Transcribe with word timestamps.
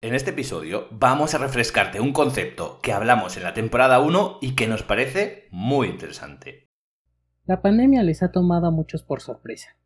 En 0.00 0.14
este 0.14 0.30
episodio 0.30 0.86
vamos 0.92 1.34
a 1.34 1.38
refrescarte 1.38 2.00
un 2.00 2.12
concepto 2.12 2.78
que 2.80 2.92
hablamos 2.92 3.36
en 3.36 3.42
la 3.42 3.52
temporada 3.52 3.98
1 3.98 4.38
y 4.40 4.54
que 4.54 4.68
nos 4.68 4.84
parece 4.84 5.48
muy 5.50 5.88
interesante. 5.88 6.68
La 7.46 7.62
pandemia 7.62 8.04
les 8.04 8.22
ha 8.22 8.30
tomado 8.30 8.68
a 8.68 8.70
muchos 8.70 9.02
por 9.02 9.20
sorpresa, 9.20 9.76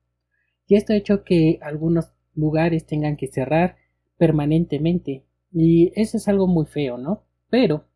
y 0.66 0.76
esto 0.76 0.92
ha 0.92 0.96
hecho 0.96 1.24
que 1.24 1.58
algunos 1.62 2.12
lugares 2.34 2.84
tengan 2.84 3.16
que 3.16 3.28
cerrar 3.28 3.76
permanentemente, 4.18 5.24
y 5.50 5.98
eso 5.98 6.18
es 6.18 6.28
algo 6.28 6.46
muy 6.46 6.66
feo, 6.66 6.98
¿no? 6.98 7.24
Pero 7.48 7.86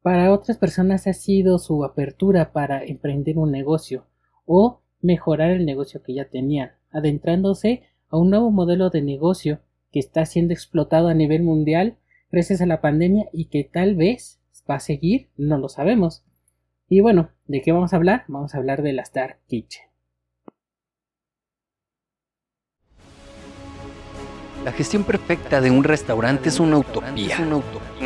para 0.00 0.32
otras 0.32 0.56
personas 0.56 1.06
ha 1.06 1.12
sido 1.12 1.58
su 1.58 1.84
apertura 1.84 2.54
para 2.54 2.82
emprender 2.82 3.36
un 3.36 3.52
negocio 3.52 4.06
o 4.46 4.80
mejorar 5.02 5.50
el 5.50 5.66
negocio 5.66 6.02
que 6.02 6.14
ya 6.14 6.30
tenían, 6.30 6.72
adentrándose 6.90 7.82
a 8.08 8.16
un 8.16 8.30
nuevo 8.30 8.50
modelo 8.50 8.88
de 8.88 9.02
negocio 9.02 9.60
que 9.90 9.98
está 9.98 10.24
siendo 10.26 10.52
explotado 10.52 11.08
a 11.08 11.14
nivel 11.14 11.42
mundial 11.42 11.96
gracias 12.30 12.60
a 12.60 12.66
la 12.66 12.80
pandemia 12.80 13.26
y 13.32 13.46
que 13.46 13.64
tal 13.64 13.96
vez 13.96 14.40
va 14.68 14.76
a 14.76 14.80
seguir, 14.80 15.30
no 15.36 15.58
lo 15.58 15.68
sabemos. 15.68 16.24
Y 16.88 17.00
bueno, 17.00 17.30
¿de 17.46 17.62
qué 17.62 17.72
vamos 17.72 17.92
a 17.92 17.96
hablar? 17.96 18.24
Vamos 18.28 18.54
a 18.54 18.58
hablar 18.58 18.82
de 18.82 18.92
las 18.92 19.12
Dark 19.12 19.38
Kitchen. 19.46 19.84
La 24.64 24.72
gestión 24.72 25.04
perfecta 25.04 25.60
de 25.60 25.70
un 25.70 25.84
restaurante 25.84 26.50
es 26.50 26.60
una 26.60 26.78
utopía. 26.78 27.38
No 27.38 27.62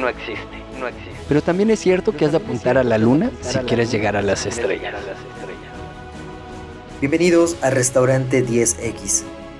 existe, 0.08 0.42
no 0.78 0.86
existe. 0.86 1.10
Pero 1.26 1.42
también 1.42 1.70
es 1.70 1.80
cierto 1.80 2.12
que 2.12 2.24
has 2.24 2.32
de 2.32 2.38
apuntar 2.38 2.78
a 2.78 2.84
la 2.84 2.98
luna 2.98 3.32
si 3.40 3.58
quieres 3.60 3.90
llegar 3.90 4.16
a 4.16 4.22
las 4.22 4.46
estrellas. 4.46 4.94
Bienvenidos 7.00 7.60
a 7.64 7.70
Restaurante 7.70 8.46
10X 8.46 9.24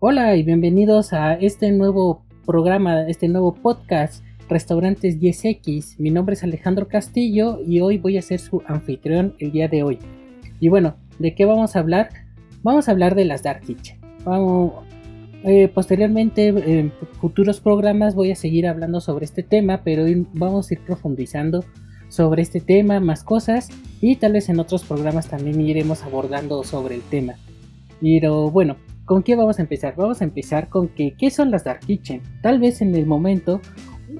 Hola 0.00 0.36
y 0.36 0.44
bienvenidos 0.44 1.12
a 1.12 1.34
este 1.34 1.72
nuevo 1.72 2.22
programa, 2.46 3.08
este 3.08 3.26
nuevo 3.26 3.52
podcast 3.52 4.22
Restaurantes 4.48 5.18
10X. 5.18 5.98
Mi 5.98 6.12
nombre 6.12 6.34
es 6.34 6.44
Alejandro 6.44 6.86
Castillo 6.86 7.58
y 7.66 7.80
hoy 7.80 7.98
voy 7.98 8.16
a 8.16 8.22
ser 8.22 8.38
su 8.38 8.62
anfitrión 8.68 9.34
el 9.40 9.50
día 9.50 9.66
de 9.66 9.82
hoy. 9.82 9.98
Y 10.60 10.68
bueno, 10.68 10.94
¿de 11.18 11.34
qué 11.34 11.46
vamos 11.46 11.74
a 11.74 11.80
hablar? 11.80 12.10
Vamos 12.62 12.86
a 12.86 12.92
hablar 12.92 13.16
de 13.16 13.24
las 13.24 13.42
Dark 13.42 13.62
Kitchen. 13.62 13.98
Vamos, 14.24 14.84
eh, 15.42 15.66
posteriormente, 15.66 16.46
en 16.46 16.92
futuros 17.20 17.60
programas 17.60 18.14
voy 18.14 18.30
a 18.30 18.36
seguir 18.36 18.68
hablando 18.68 19.00
sobre 19.00 19.24
este 19.24 19.42
tema, 19.42 19.82
pero 19.82 20.04
hoy 20.04 20.28
vamos 20.32 20.70
a 20.70 20.74
ir 20.74 20.80
profundizando 20.80 21.64
sobre 22.08 22.42
este 22.42 22.60
tema, 22.60 23.00
más 23.00 23.24
cosas, 23.24 23.68
y 24.00 24.14
tal 24.14 24.34
vez 24.34 24.48
en 24.48 24.60
otros 24.60 24.84
programas 24.84 25.28
también 25.28 25.60
iremos 25.60 26.04
abordando 26.04 26.62
sobre 26.62 26.94
el 26.94 27.02
tema. 27.02 27.34
Pero 28.00 28.48
bueno, 28.52 28.76
¿Con 29.08 29.22
qué 29.22 29.36
vamos 29.36 29.58
a 29.58 29.62
empezar? 29.62 29.94
Vamos 29.96 30.20
a 30.20 30.24
empezar 30.24 30.68
con 30.68 30.88
que, 30.88 31.14
¿qué 31.16 31.30
son 31.30 31.50
las 31.50 31.64
Dark 31.64 31.80
Kitchen? 31.80 32.20
Tal 32.42 32.60
vez 32.60 32.82
en 32.82 32.94
el 32.94 33.06
momento 33.06 33.62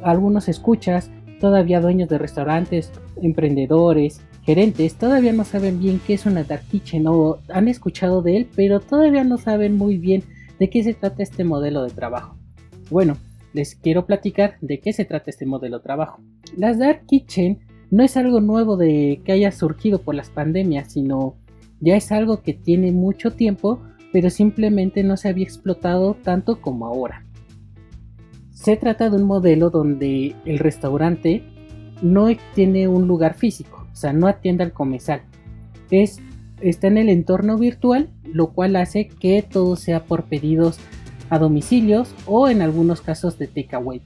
algunos 0.02 0.48
escuchas, 0.48 1.10
todavía 1.40 1.82
dueños 1.82 2.08
de 2.08 2.16
restaurantes, 2.16 2.90
emprendedores, 3.20 4.22
gerentes, 4.44 4.94
todavía 4.94 5.34
no 5.34 5.44
saben 5.44 5.78
bien 5.78 6.00
qué 6.06 6.14
es 6.14 6.24
una 6.24 6.42
Dark 6.42 6.62
Kitchen 6.70 7.06
o 7.06 7.36
han 7.50 7.68
escuchado 7.68 8.22
de 8.22 8.38
él, 8.38 8.48
pero 8.56 8.80
todavía 8.80 9.24
no 9.24 9.36
saben 9.36 9.76
muy 9.76 9.98
bien 9.98 10.22
de 10.58 10.70
qué 10.70 10.82
se 10.82 10.94
trata 10.94 11.22
este 11.22 11.44
modelo 11.44 11.84
de 11.84 11.90
trabajo. 11.90 12.38
Bueno, 12.88 13.18
les 13.52 13.74
quiero 13.74 14.06
platicar 14.06 14.54
de 14.62 14.80
qué 14.80 14.94
se 14.94 15.04
trata 15.04 15.28
este 15.28 15.44
modelo 15.44 15.80
de 15.80 15.84
trabajo. 15.84 16.22
Las 16.56 16.78
Dark 16.78 17.04
Kitchen 17.06 17.58
no 17.90 18.02
es 18.02 18.16
algo 18.16 18.40
nuevo 18.40 18.78
de 18.78 19.20
que 19.22 19.32
haya 19.32 19.52
surgido 19.52 20.00
por 20.00 20.14
las 20.14 20.30
pandemias, 20.30 20.90
sino 20.90 21.36
ya 21.78 21.94
es 21.94 22.10
algo 22.10 22.40
que 22.42 22.54
tiene 22.54 22.90
mucho 22.90 23.32
tiempo 23.32 23.82
pero 24.12 24.30
simplemente 24.30 25.02
no 25.02 25.16
se 25.16 25.28
había 25.28 25.44
explotado 25.44 26.14
tanto 26.14 26.60
como 26.60 26.86
ahora. 26.86 27.24
Se 28.52 28.76
trata 28.76 29.10
de 29.10 29.16
un 29.16 29.24
modelo 29.24 29.70
donde 29.70 30.34
el 30.44 30.58
restaurante 30.58 31.42
no 32.02 32.28
tiene 32.54 32.88
un 32.88 33.06
lugar 33.06 33.34
físico, 33.34 33.86
o 33.92 33.96
sea, 33.96 34.12
no 34.12 34.26
atiende 34.26 34.64
al 34.64 34.72
comensal. 34.72 35.22
Es, 35.90 36.20
está 36.60 36.88
en 36.88 36.98
el 36.98 37.08
entorno 37.08 37.56
virtual, 37.56 38.10
lo 38.24 38.52
cual 38.52 38.76
hace 38.76 39.08
que 39.08 39.42
todo 39.42 39.76
sea 39.76 40.04
por 40.04 40.24
pedidos 40.24 40.78
a 41.30 41.38
domicilios 41.38 42.14
o 42.26 42.48
en 42.48 42.62
algunos 42.62 43.00
casos 43.00 43.38
de 43.38 43.46
takeaway. 43.46 44.02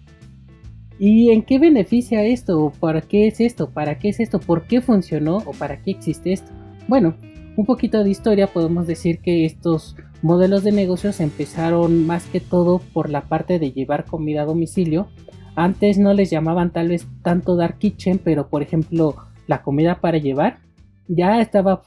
¿Y 0.99 1.31
en 1.31 1.43
qué 1.43 1.59
beneficia 1.59 2.23
esto? 2.23 2.73
¿Para 2.79 3.01
qué 3.01 3.27
es 3.27 3.41
esto? 3.41 3.71
¿Para 3.71 3.99
qué 3.99 4.11
es 4.11 4.21
esto? 4.21 4.39
¿Por 4.39 4.67
qué 4.67 4.81
funcionó 4.81 5.39
o 5.39 5.53
para 5.53 5.83
qué 5.83 5.91
existe 5.91 6.33
esto? 6.33 6.53
Bueno, 6.87 7.17
un 7.57 7.67
poquito 7.67 8.03
de 8.03 8.11
historia, 8.11 8.47
podemos 8.47 8.87
decir 8.87 9.21
que 9.21 9.45
estos 9.45 9.97
modelos 10.23 10.65
de 10.65 10.73
negocios 10.73 11.21
empezaron 11.21 12.07
más 12.07 12.25
que 12.27 12.41
todo 12.41 12.81
por 12.93 13.11
la 13.11 13.23
parte 13.23 13.59
de 13.59 13.73
llevar 13.73 14.05
comida 14.05 14.43
a 14.43 14.47
domicilio. 14.47 15.09
Antes 15.55 15.99
no 15.99 16.15
les 16.15 16.31
llamaban 16.31 16.73
tal 16.73 16.89
vez 16.89 17.07
tanto 17.23 17.57
dark 17.57 17.79
kitchen, 17.79 18.19
pero 18.19 18.49
por 18.49 18.63
ejemplo 18.63 19.17
la 19.47 19.63
comida 19.63 20.01
para 20.01 20.19
llevar 20.19 20.61
ya 21.09 21.41
estaba 21.41 21.83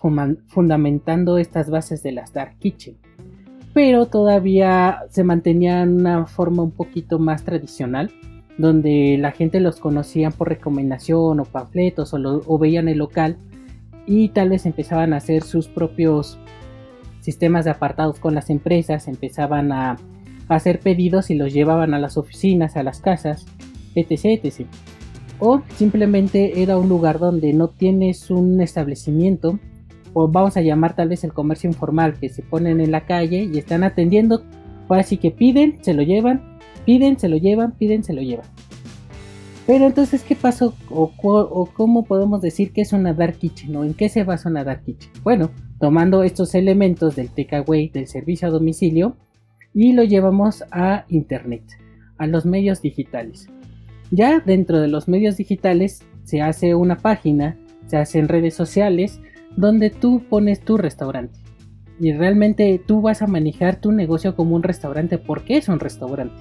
fundamentando 0.47 1.37
estas 1.39 1.69
bases 1.71 2.03
de 2.03 2.11
las 2.11 2.31
dark 2.31 2.59
kitchen. 2.59 2.97
Pero 3.73 4.05
todavía 4.05 4.99
se 5.09 5.23
mantenía 5.23 5.81
en 5.81 5.99
una 5.99 6.27
forma 6.27 6.63
un 6.63 6.71
poquito 6.71 7.17
más 7.17 7.43
tradicional, 7.43 8.11
donde 8.57 9.17
la 9.19 9.31
gente 9.31 9.59
los 9.59 9.79
conocía 9.79 10.29
por 10.29 10.49
recomendación 10.49 11.39
o 11.39 11.45
panfletos 11.45 12.13
o, 12.13 12.19
lo, 12.19 12.41
o 12.45 12.57
veían 12.59 12.87
el 12.87 12.99
local 12.99 13.37
y 14.07 14.29
tal 14.29 14.49
vez 14.49 14.65
empezaban 14.65 15.13
a 15.13 15.17
hacer 15.17 15.43
sus 15.43 15.67
propios 15.67 16.37
sistemas 17.21 17.65
de 17.65 17.71
apartados 17.71 18.19
con 18.19 18.35
las 18.35 18.49
empresas, 18.49 19.07
empezaban 19.07 19.71
a 19.71 19.97
hacer 20.47 20.79
pedidos 20.79 21.29
y 21.31 21.35
los 21.35 21.53
llevaban 21.53 21.93
a 21.93 21.99
las 21.99 22.17
oficinas, 22.17 22.77
a 22.77 22.83
las 22.83 23.01
casas, 23.01 23.45
etc. 23.95 24.43
etc. 24.43 24.67
O 25.39 25.61
simplemente 25.75 26.61
era 26.61 26.77
un 26.77 26.87
lugar 26.87 27.19
donde 27.19 27.51
no 27.53 27.69
tienes 27.69 28.29
un 28.29 28.61
establecimiento, 28.61 29.59
o 30.13 30.27
vamos 30.27 30.55
a 30.55 30.61
llamar 30.61 30.95
tal 30.95 31.09
vez 31.09 31.23
el 31.23 31.33
comercio 31.33 31.69
informal, 31.69 32.13
que 32.19 32.29
se 32.29 32.41
ponen 32.41 32.79
en 32.79 32.91
la 32.91 33.05
calle 33.05 33.49
y 33.51 33.57
están 33.57 33.83
atendiendo, 33.83 34.43
así 34.89 35.17
que 35.17 35.31
piden, 35.31 35.79
se 35.81 35.93
lo 35.93 36.03
llevan, 36.03 36.59
piden, 36.85 37.19
se 37.19 37.27
lo 37.27 37.37
llevan, 37.37 37.73
piden, 37.73 38.03
se 38.03 38.13
lo 38.13 38.21
llevan. 38.21 38.45
Pero 39.67 39.87
entonces, 39.87 40.23
¿qué 40.23 40.35
pasó? 40.35 40.75
O, 40.89 41.69
cómo 41.73 42.05
podemos 42.05 42.41
decir 42.41 42.71
que 42.71 42.81
es 42.81 42.93
una 42.93 43.13
Dark 43.13 43.37
Kitchen? 43.37 43.75
¿O 43.75 43.83
en 43.83 43.95
qué 43.95 44.09
se 44.09 44.23
basa 44.23 44.49
una 44.49 44.63
Dark 44.63 44.83
Kitchen? 44.83 45.11
Bueno, 45.23 45.49
tomando 45.79 46.23
estos 46.23 46.53
elementos 46.53 47.15
del 47.15 47.29
takeaway, 47.29 47.89
del 47.89 48.07
servicio 48.07 48.47
a 48.47 48.51
domicilio, 48.51 49.17
y 49.73 49.93
lo 49.93 50.03
llevamos 50.03 50.63
a 50.71 51.05
Internet, 51.09 51.63
a 52.17 52.27
los 52.27 52.45
medios 52.45 52.81
digitales. 52.81 53.49
Ya 54.11 54.39
dentro 54.39 54.79
de 54.79 54.87
los 54.87 55.07
medios 55.07 55.37
digitales 55.37 56.03
se 56.23 56.41
hace 56.41 56.75
una 56.75 56.97
página, 56.97 57.57
se 57.87 57.97
hacen 57.97 58.27
redes 58.27 58.53
sociales, 58.53 59.19
donde 59.57 59.89
tú 59.89 60.21
pones 60.29 60.61
tu 60.61 60.77
restaurante. 60.77 61.39
Y 61.99 62.13
realmente 62.13 62.79
tú 62.85 63.01
vas 63.01 63.21
a 63.23 63.27
manejar 63.27 63.77
tu 63.77 63.91
negocio 63.91 64.35
como 64.35 64.55
un 64.55 64.63
restaurante 64.63 65.17
porque 65.17 65.57
es 65.57 65.69
un 65.69 65.79
restaurante 65.79 66.35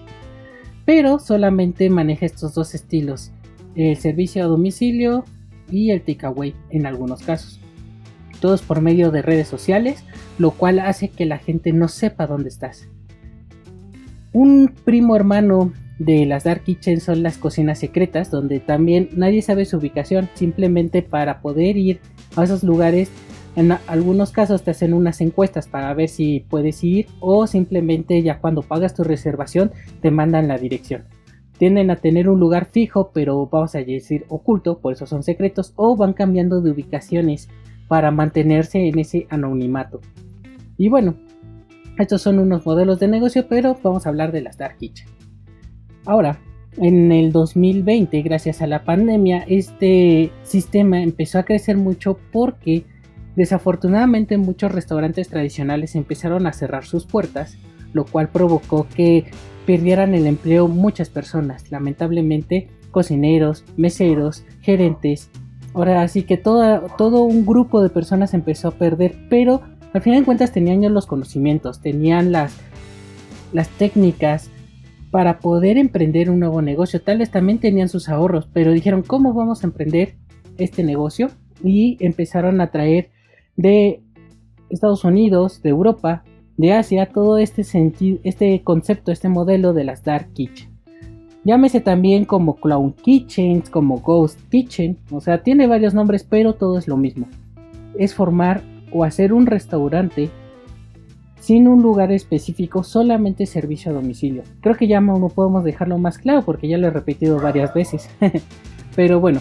pero 0.84 1.18
solamente 1.18 1.88
maneja 1.90 2.26
estos 2.26 2.54
dos 2.54 2.74
estilos, 2.74 3.32
el 3.74 3.96
servicio 3.96 4.44
a 4.44 4.46
domicilio 4.46 5.24
y 5.70 5.90
el 5.90 6.02
takeaway 6.02 6.54
en 6.70 6.86
algunos 6.86 7.22
casos. 7.22 7.60
Todos 8.40 8.62
por 8.62 8.80
medio 8.80 9.10
de 9.10 9.22
redes 9.22 9.48
sociales, 9.48 10.04
lo 10.38 10.50
cual 10.50 10.78
hace 10.78 11.08
que 11.08 11.24
la 11.24 11.38
gente 11.38 11.72
no 11.72 11.88
sepa 11.88 12.26
dónde 12.26 12.50
estás. 12.50 12.88
Un 14.32 14.74
primo 14.84 15.16
hermano 15.16 15.72
de 15.98 16.26
las 16.26 16.44
Dark 16.44 16.64
Kitchen 16.64 17.00
son 17.00 17.22
las 17.22 17.38
cocinas 17.38 17.78
secretas, 17.78 18.30
donde 18.30 18.60
también 18.60 19.08
nadie 19.14 19.42
sabe 19.42 19.64
su 19.64 19.78
ubicación, 19.78 20.28
simplemente 20.34 21.02
para 21.02 21.40
poder 21.40 21.76
ir 21.76 22.00
a 22.36 22.44
esos 22.44 22.64
lugares 22.64 23.10
en 23.56 23.72
algunos 23.86 24.32
casos 24.32 24.62
te 24.62 24.72
hacen 24.72 24.94
unas 24.94 25.20
encuestas 25.20 25.68
para 25.68 25.94
ver 25.94 26.08
si 26.08 26.40
puedes 26.40 26.82
ir 26.82 27.06
o 27.20 27.46
simplemente 27.46 28.20
ya 28.22 28.40
cuando 28.40 28.62
pagas 28.62 28.94
tu 28.94 29.04
reservación 29.04 29.70
te 30.00 30.10
mandan 30.10 30.48
la 30.48 30.58
dirección. 30.58 31.04
Tienden 31.58 31.90
a 31.90 31.96
tener 31.96 32.28
un 32.28 32.40
lugar 32.40 32.66
fijo, 32.66 33.10
pero 33.14 33.46
vamos 33.46 33.76
a 33.76 33.78
decir 33.78 34.24
oculto, 34.28 34.78
por 34.80 34.92
eso 34.92 35.06
son 35.06 35.22
secretos, 35.22 35.72
o 35.76 35.96
van 35.96 36.12
cambiando 36.12 36.60
de 36.60 36.72
ubicaciones 36.72 37.48
para 37.86 38.10
mantenerse 38.10 38.88
en 38.88 38.98
ese 38.98 39.28
anonimato. 39.30 40.00
Y 40.76 40.88
bueno, 40.88 41.14
estos 41.96 42.22
son 42.22 42.40
unos 42.40 42.66
modelos 42.66 42.98
de 42.98 43.06
negocio, 43.06 43.46
pero 43.48 43.78
vamos 43.84 44.04
a 44.04 44.08
hablar 44.08 44.32
de 44.32 44.42
las 44.42 44.58
Dark 44.58 44.78
Kitchen. 44.78 45.06
Ahora, 46.06 46.40
en 46.76 47.12
el 47.12 47.30
2020, 47.30 48.20
gracias 48.22 48.60
a 48.60 48.66
la 48.66 48.82
pandemia, 48.82 49.44
este 49.46 50.32
sistema 50.42 51.02
empezó 51.02 51.38
a 51.38 51.44
crecer 51.44 51.76
mucho 51.76 52.18
porque 52.32 52.84
desafortunadamente 53.36 54.38
muchos 54.38 54.72
restaurantes 54.72 55.28
tradicionales 55.28 55.94
empezaron 55.94 56.46
a 56.46 56.52
cerrar 56.52 56.84
sus 56.84 57.06
puertas, 57.06 57.58
lo 57.92 58.04
cual 58.04 58.28
provocó 58.28 58.86
que 58.94 59.26
perdieran 59.66 60.14
el 60.14 60.26
empleo 60.26 60.68
muchas 60.68 61.10
personas, 61.10 61.70
lamentablemente 61.70 62.68
cocineros, 62.90 63.64
meseros, 63.76 64.44
gerentes. 64.60 65.30
Ahora 65.74 66.06
sí 66.06 66.22
que 66.22 66.36
todo, 66.36 67.24
un 67.24 67.44
grupo 67.44 67.82
de 67.82 67.90
personas 67.90 68.34
empezó 68.34 68.68
a 68.68 68.78
perder, 68.78 69.16
pero 69.28 69.62
al 69.92 70.02
final 70.02 70.20
de 70.20 70.24
cuentas 70.24 70.52
tenían 70.52 70.82
ya 70.82 70.88
los 70.88 71.06
conocimientos, 71.06 71.80
tenían 71.80 72.30
las, 72.30 72.56
las 73.52 73.68
técnicas 73.70 74.50
para 75.10 75.40
poder 75.40 75.76
emprender 75.78 76.30
un 76.30 76.40
nuevo 76.40 76.62
negocio. 76.62 77.00
Tal 77.02 77.18
vez 77.18 77.30
también 77.30 77.58
tenían 77.58 77.88
sus 77.88 78.08
ahorros, 78.08 78.48
pero 78.52 78.72
dijeron, 78.72 79.02
¿cómo 79.02 79.32
vamos 79.34 79.62
a 79.62 79.66
emprender 79.66 80.16
este 80.56 80.84
negocio? 80.84 81.30
Y 81.62 81.96
empezaron 82.00 82.60
a 82.60 82.70
traer 82.70 83.10
de 83.56 84.02
Estados 84.70 85.04
Unidos, 85.04 85.62
de 85.62 85.70
Europa, 85.70 86.24
de 86.56 86.72
Asia, 86.72 87.06
todo 87.06 87.38
este 87.38 87.64
sentido, 87.64 88.18
este 88.24 88.62
concepto, 88.62 89.12
este 89.12 89.28
modelo 89.28 89.72
de 89.72 89.84
las 89.84 90.04
Dark 90.04 90.32
Kitchen. 90.32 90.70
Llámese 91.44 91.80
también 91.80 92.24
como 92.24 92.56
Clown 92.56 92.92
Kitchen, 92.92 93.62
como 93.70 94.00
Ghost 94.00 94.40
Kitchen, 94.50 94.96
o 95.10 95.20
sea, 95.20 95.42
tiene 95.42 95.66
varios 95.66 95.92
nombres, 95.92 96.24
pero 96.24 96.54
todo 96.54 96.78
es 96.78 96.88
lo 96.88 96.96
mismo. 96.96 97.26
Es 97.98 98.14
formar 98.14 98.62
o 98.92 99.04
hacer 99.04 99.32
un 99.32 99.46
restaurante 99.46 100.30
sin 101.40 101.68
un 101.68 101.82
lugar 101.82 102.10
específico, 102.10 102.82
solamente 102.82 103.44
servicio 103.44 103.90
a 103.90 103.94
domicilio. 103.94 104.44
Creo 104.62 104.76
que 104.76 104.88
ya 104.88 105.02
no 105.02 105.28
podemos 105.28 105.62
dejarlo 105.62 105.98
más 105.98 106.16
claro 106.16 106.42
porque 106.42 106.68
ya 106.68 106.78
lo 106.78 106.86
he 106.86 106.90
repetido 106.90 107.38
varias 107.38 107.74
veces. 107.74 108.08
pero 108.96 109.20
bueno, 109.20 109.40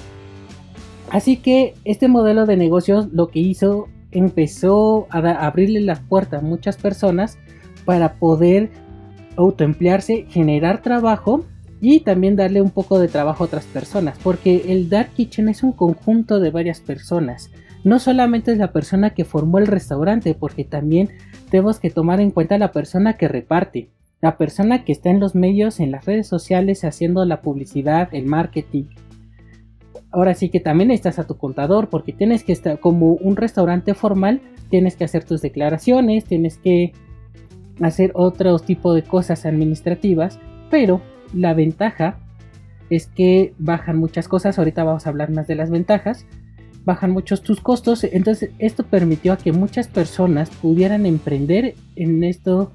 así 1.10 1.38
que 1.38 1.76
este 1.86 2.10
modelo 2.10 2.46
de 2.46 2.58
negocios 2.58 3.08
lo 3.14 3.30
que 3.30 3.40
hizo 3.40 3.88
empezó 4.14 5.08
a, 5.10 5.20
abrirle 5.46 5.82
las 5.82 6.00
puertas 6.00 6.42
a 6.42 6.46
muchas 6.46 6.78
personas 6.78 7.38
para 7.86 8.16
poder 8.16 8.70
autoemplearse, 9.36 10.26
generar 10.30 10.82
trabajo 10.82 11.46
y 11.82 12.02
también 12.02 12.36
darle 12.36 12.62
un 12.62 12.70
poco 12.70 13.00
de 13.00 13.08
trabajo 13.08 13.44
a 13.44 13.48
otras 13.48 13.66
personas, 13.66 14.18
porque 14.24 14.66
el 14.70 14.90
Dark 14.90 15.10
Kitchen 15.16 15.50
es 15.50 15.64
un 15.64 15.74
conjunto 15.74 16.40
de 16.40 16.50
varias 16.50 16.80
personas. 16.80 17.52
No 17.84 18.00
solamente 18.00 18.54
es 18.54 18.58
la 18.58 18.72
persona 18.72 19.10
que 19.10 19.26
formó 19.26 19.58
el 19.58 19.68
restaurante, 19.68 20.34
porque 20.34 20.64
también 20.64 21.10
tenemos 21.50 21.80
que 21.80 21.90
tomar 21.90 22.22
en 22.22 22.32
cuenta 22.32 22.58
la 22.58 22.72
persona 22.72 23.18
que 23.18 23.28
reparte, 23.28 23.90
la 24.22 24.38
persona 24.38 24.86
que 24.86 24.94
está 24.94 25.10
en 25.10 25.20
los 25.20 25.36
medios, 25.36 25.82
en 25.82 25.92
las 25.92 26.06
redes 26.06 26.28
sociales, 26.28 26.86
haciendo 26.86 27.26
la 27.26 27.42
publicidad, 27.42 28.08
el 28.14 28.26
marketing, 28.26 28.86
ahora 30.14 30.36
sí 30.36 30.50
que 30.50 30.60
también 30.60 30.92
estás 30.92 31.20
a 31.20 31.26
tu 31.26 31.38
contador 31.38 31.90
porque 31.90 32.14
tienes 32.14 32.44
que 32.44 32.54
estar 32.54 32.80
como 32.80 33.14
un 33.14 33.36
restaurante 33.36 33.94
formal, 33.96 34.42
tienes 34.70 34.96
que 34.96 35.04
hacer 35.04 35.24
tus 35.26 35.42
declaraciones, 35.42 36.24
tienes 36.24 36.58
que 36.58 36.94
hacer 37.82 38.12
otro 38.14 38.60
tipo 38.60 38.94
de 38.94 39.02
cosas 39.02 39.46
administrativas, 39.46 40.40
pero 40.70 41.02
la 41.34 41.56
ventaja 41.56 42.20
es 42.90 43.08
que 43.08 43.54
bajan 43.58 43.98
muchas 43.98 44.28
cosas, 44.28 44.60
ahorita 44.60 44.84
vamos 44.84 45.08
a 45.08 45.10
hablar 45.10 45.32
más 45.32 45.48
de 45.48 45.56
las 45.56 45.72
ventajas, 45.72 46.28
bajan 46.86 47.12
muchos 47.12 47.42
tus 47.42 47.60
costos, 47.60 48.04
entonces 48.04 48.52
esto 48.60 48.84
permitió 48.84 49.34
a 49.34 49.38
que 49.38 49.52
muchas 49.52 49.88
personas 49.88 50.52
pudieran 50.52 51.08
emprender 51.08 51.74
en 51.96 52.24
esto 52.24 52.72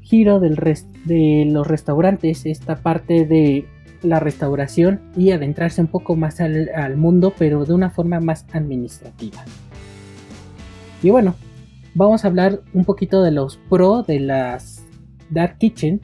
giro 0.00 0.40
de 0.40 1.46
los 1.46 1.66
restaurantes, 1.68 2.44
esta 2.44 2.76
parte 2.76 3.24
de 3.24 3.66
la 4.02 4.20
restauración 4.20 5.00
y 5.16 5.30
adentrarse 5.30 5.80
un 5.80 5.88
poco 5.88 6.16
más 6.16 6.40
al, 6.40 6.96
mundo, 6.96 7.32
pero 7.38 7.64
de 7.64 7.74
una 7.74 7.90
forma 7.90 8.20
más 8.20 8.46
administrativa. 8.52 9.44
Y 11.02 11.10
bueno, 11.10 11.34
vamos 11.94 12.24
a 12.24 12.28
hablar 12.28 12.62
un 12.72 12.84
poquito 12.84 13.22
de 13.22 13.30
los 13.30 13.56
pro 13.68 14.02
de 14.02 14.20
las 14.20 14.84
Dark 15.30 15.58
Kitchen. 15.58 16.00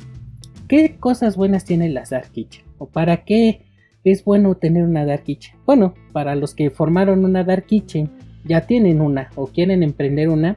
¿Qué 0.68 0.96
cosas 0.98 1.36
buenas 1.36 1.64
tienen 1.64 1.94
las 1.94 2.10
Dark 2.10 2.30
Kitchen? 2.32 2.64
¿O 2.78 2.86
para 2.88 3.24
qué 3.24 3.66
es 4.04 4.24
bueno 4.24 4.56
tener 4.56 4.84
una 4.84 5.04
Dark 5.04 5.24
Kitchen? 5.24 5.56
Bueno, 5.64 5.94
para 6.12 6.34
los 6.34 6.54
que 6.54 6.70
formaron 6.70 7.24
una 7.24 7.44
Dark 7.44 7.66
Kitchen, 7.66 8.10
ya 8.44 8.62
tienen 8.62 9.00
una 9.00 9.30
o 9.34 9.48
quieren 9.48 9.82
emprender 9.82 10.28
una, 10.28 10.56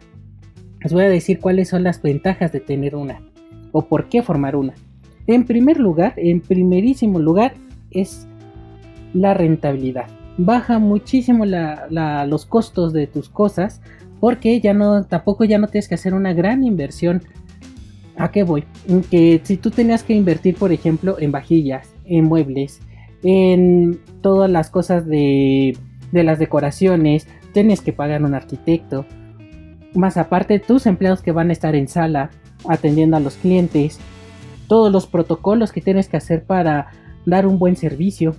les 0.81 0.93
voy 0.93 1.03
a 1.03 1.09
decir 1.09 1.39
cuáles 1.39 1.69
son 1.69 1.83
las 1.83 2.01
ventajas 2.01 2.51
de 2.51 2.59
tener 2.59 2.95
una 2.95 3.21
o 3.71 3.87
por 3.87 4.09
qué 4.09 4.21
formar 4.21 4.55
una. 4.55 4.73
En 5.27 5.45
primer 5.45 5.79
lugar, 5.79 6.13
en 6.17 6.41
primerísimo 6.41 7.19
lugar, 7.19 7.53
es 7.91 8.27
la 9.13 9.33
rentabilidad. 9.33 10.07
Baja 10.37 10.79
muchísimo 10.79 11.45
los 11.45 12.45
costos 12.45 12.93
de 12.93 13.07
tus 13.07 13.29
cosas 13.29 13.81
porque 14.19 14.59
ya 14.59 14.73
no, 14.73 15.03
tampoco 15.03 15.45
ya 15.45 15.57
no 15.57 15.67
tienes 15.67 15.87
que 15.87 15.95
hacer 15.95 16.13
una 16.13 16.33
gran 16.33 16.63
inversión. 16.63 17.21
¿A 18.17 18.31
qué 18.31 18.43
voy? 18.43 18.65
Que 19.09 19.39
si 19.43 19.57
tú 19.57 19.71
tenías 19.71 20.03
que 20.03 20.13
invertir, 20.13 20.55
por 20.55 20.71
ejemplo, 20.71 21.17
en 21.19 21.31
vajillas, 21.31 21.93
en 22.05 22.25
muebles, 22.25 22.81
en 23.23 23.99
todas 24.21 24.49
las 24.49 24.69
cosas 24.69 25.05
de, 25.05 25.77
de 26.11 26.23
las 26.23 26.39
decoraciones, 26.39 27.27
tienes 27.53 27.81
que 27.81 27.93
pagar 27.93 28.23
un 28.23 28.33
arquitecto. 28.33 29.05
Más 29.93 30.17
aparte, 30.17 30.59
tus 30.59 30.85
empleados 30.85 31.21
que 31.21 31.31
van 31.31 31.49
a 31.49 31.53
estar 31.53 31.75
en 31.75 31.87
sala 31.87 32.29
atendiendo 32.67 33.17
a 33.17 33.21
los 33.21 33.35
clientes, 33.35 33.99
todos 34.69 34.91
los 34.91 35.07
protocolos 35.07 35.73
que 35.73 35.81
tienes 35.81 36.07
que 36.07 36.15
hacer 36.15 36.45
para 36.45 36.91
dar 37.25 37.47
un 37.47 37.59
buen 37.59 37.75
servicio. 37.75 38.35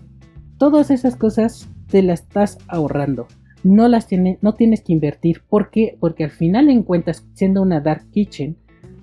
Todas 0.57 0.91
esas 0.91 1.17
cosas 1.17 1.69
te 1.89 2.03
las 2.03 2.21
estás 2.23 2.57
ahorrando. 2.69 3.27
No 3.65 3.89
las 3.89 4.07
tiene, 4.07 4.39
no 4.41 4.55
tienes 4.55 4.81
que 4.81 4.93
invertir. 4.95 5.43
¿Por 5.49 5.71
qué? 5.71 5.99
Porque 6.01 6.25
al 6.25 6.31
final 6.31 6.71
en 6.71 6.85
cuentas, 6.85 7.27
siendo 7.35 7.61
una 7.61 7.81
dark 7.81 8.11
kitchen, 8.13 8.57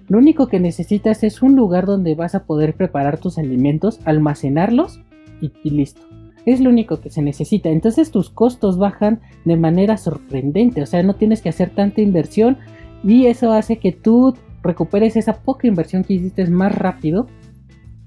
lo 0.07 0.18
único 0.18 0.47
que 0.47 0.62
necesitas 0.62 1.21
es 1.24 1.41
un 1.44 1.56
lugar 1.56 1.85
donde 1.85 2.15
vas 2.15 2.33
a 2.33 2.45
poder 2.45 2.75
preparar 2.75 3.19
tus 3.19 3.38
alimentos, 3.38 4.00
almacenarlos 4.06 5.01
y, 5.41 5.51
y 5.63 5.71
listo. 5.71 6.01
Es 6.45 6.62
lo 6.62 6.69
único 6.69 7.01
que 7.01 7.09
se 7.09 7.21
necesita. 7.21 7.69
Entonces 7.69 8.09
tus 8.09 8.29
costos 8.29 8.77
bajan 8.77 9.19
de 9.44 9.57
manera 9.57 9.97
sorprendente. 9.97 10.81
O 10.81 10.85
sea, 10.85 11.03
no 11.03 11.15
tienes 11.15 11.41
que 11.41 11.50
hacer 11.50 11.71
tanta 11.71 12.00
inversión 12.00 12.57
y 13.03 13.25
eso 13.25 13.51
hace 13.51 13.79
que 13.79 13.91
tú 13.91 14.33
recuperes 14.63 15.15
esa 15.15 15.38
poca 15.42 15.68
inversión 15.68 16.04
que 16.04 16.13
hiciste 16.13 16.45
más 16.48 16.74
rápido 16.75 17.27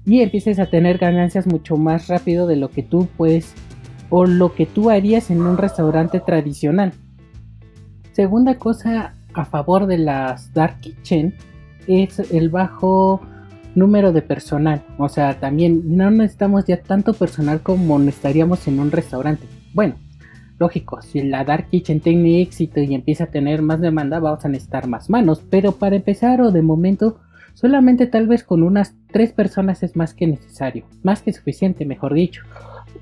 y 0.05 0.21
empieces 0.21 0.59
a 0.59 0.69
tener 0.69 0.97
ganancias 0.97 1.47
mucho 1.47 1.77
más 1.77 2.07
rápido 2.07 2.47
de 2.47 2.55
lo 2.55 2.69
que 2.69 2.83
tú 2.83 3.07
puedes 3.17 3.53
o 4.09 4.25
lo 4.25 4.53
que 4.53 4.65
tú 4.65 4.89
harías 4.89 5.31
en 5.31 5.41
un 5.41 5.57
restaurante 5.57 6.19
tradicional. 6.19 6.93
Segunda 8.11 8.55
cosa 8.57 9.13
a 9.33 9.45
favor 9.45 9.87
de 9.87 9.97
las 9.97 10.53
Dark 10.53 10.79
Kitchen 10.81 11.33
es 11.87 12.19
el 12.31 12.49
bajo 12.49 13.21
número 13.75 14.11
de 14.11 14.21
personal. 14.21 14.83
O 14.97 15.07
sea, 15.07 15.39
también 15.39 15.95
no 15.95 16.11
necesitamos 16.11 16.65
ya 16.65 16.81
tanto 16.81 17.13
personal 17.13 17.61
como 17.61 17.97
necesitaríamos 17.99 18.67
en 18.67 18.79
un 18.79 18.91
restaurante. 18.91 19.47
Bueno, 19.73 19.95
Lógico, 20.61 21.01
si 21.01 21.23
la 21.23 21.43
Dark 21.43 21.69
Kitchen 21.71 22.01
tiene 22.01 22.39
éxito 22.39 22.79
y 22.81 22.93
empieza 22.93 23.23
a 23.23 23.31
tener 23.31 23.63
más 23.63 23.81
demanda, 23.81 24.19
vamos 24.19 24.45
a 24.45 24.47
necesitar 24.47 24.85
más 24.85 25.09
manos. 25.09 25.41
Pero 25.49 25.71
para 25.71 25.95
empezar 25.95 26.39
o 26.39 26.51
de 26.51 26.61
momento, 26.61 27.17
solamente 27.55 28.05
tal 28.05 28.27
vez 28.27 28.43
con 28.43 28.61
unas 28.61 28.93
tres 29.11 29.33
personas 29.33 29.81
es 29.81 29.95
más 29.95 30.13
que 30.13 30.27
necesario. 30.27 30.85
Más 31.01 31.23
que 31.23 31.33
suficiente, 31.33 31.83
mejor 31.83 32.13
dicho. 32.13 32.43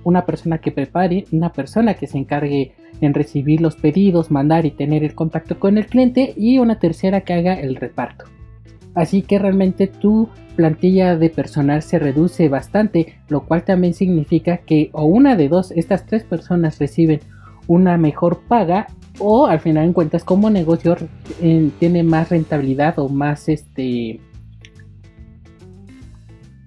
Una 0.05 0.25
persona 0.25 0.59
que 0.59 0.71
prepare, 0.71 1.25
una 1.33 1.51
persona 1.51 1.95
que 1.95 2.07
se 2.07 2.17
encargue 2.17 2.75
en 3.01 3.13
recibir 3.13 3.59
los 3.59 3.75
pedidos, 3.75 4.31
mandar 4.31 4.65
y 4.65 4.71
tener 4.71 5.03
el 5.03 5.13
contacto 5.13 5.59
con 5.59 5.77
el 5.77 5.87
cliente 5.87 6.33
y 6.37 6.59
una 6.59 6.79
tercera 6.79 7.25
que 7.25 7.33
haga 7.33 7.55
el 7.55 7.75
reparto. 7.75 8.23
Así 8.95 9.21
que 9.21 9.37
realmente 9.37 9.87
tu 9.87 10.29
plantilla 10.55 11.17
de 11.17 11.29
personal 11.29 11.81
se 11.81 11.99
reduce 11.99 12.47
bastante, 12.47 13.19
lo 13.27 13.41
cual 13.41 13.65
también 13.65 13.93
significa 13.93 14.59
que 14.59 14.91
o 14.93 15.03
una 15.03 15.35
de 15.35 15.49
dos, 15.49 15.71
estas 15.71 16.05
tres 16.05 16.23
personas 16.23 16.79
reciben 16.79 17.19
una 17.69 17.97
mejor 17.97 18.41
paga 18.47 18.87
o 19.19 19.45
al 19.45 19.59
final 19.59 19.85
en 19.85 19.93
cuentas 19.93 20.23
como 20.23 20.49
negocio 20.49 20.97
eh, 21.39 21.69
tiene 21.79 22.03
más 22.03 22.29
rentabilidad 22.29 22.97
o 22.97 23.09
más 23.09 23.47
este 23.47 24.19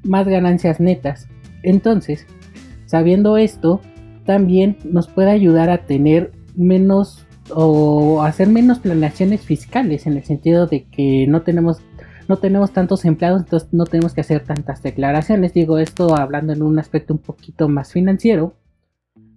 más 0.04 0.26
ganancias 0.26 0.78
netas. 0.78 1.28
Entonces 1.64 2.26
sabiendo 2.87 3.37
esto 3.37 3.80
también 4.25 4.78
nos 4.85 5.09
puede 5.09 5.32
ayudar 5.32 5.71
a 5.71 5.87
tener 5.87 6.30
menos 6.54 7.26
o 7.52 8.23
hacer 8.23 8.49
menos 8.49 8.78
planeaciones 8.78 9.40
fiscales 9.40 10.06
en 10.06 10.16
el 10.16 10.23
sentido 10.23 10.68
de 10.68 10.85
que 10.85 11.26
no 11.26 11.42
tenemos 11.42 11.78
no 12.28 12.37
tenemos 12.37 12.73
tantos 12.73 13.04
empleados 13.04 13.42
entonces 13.42 13.68
no 13.73 13.87
tenemos 13.87 14.14
que 14.14 14.21
hacer 14.21 14.44
tantas 14.44 14.85
declaraciones. 14.85 15.52
Digo 15.52 15.78
esto 15.78 16.14
hablando 16.16 16.52
en 16.52 16.62
un 16.62 16.78
aspecto 16.78 17.12
un 17.12 17.18
poquito 17.18 17.68
más 17.68 17.90
financiero 17.90 18.54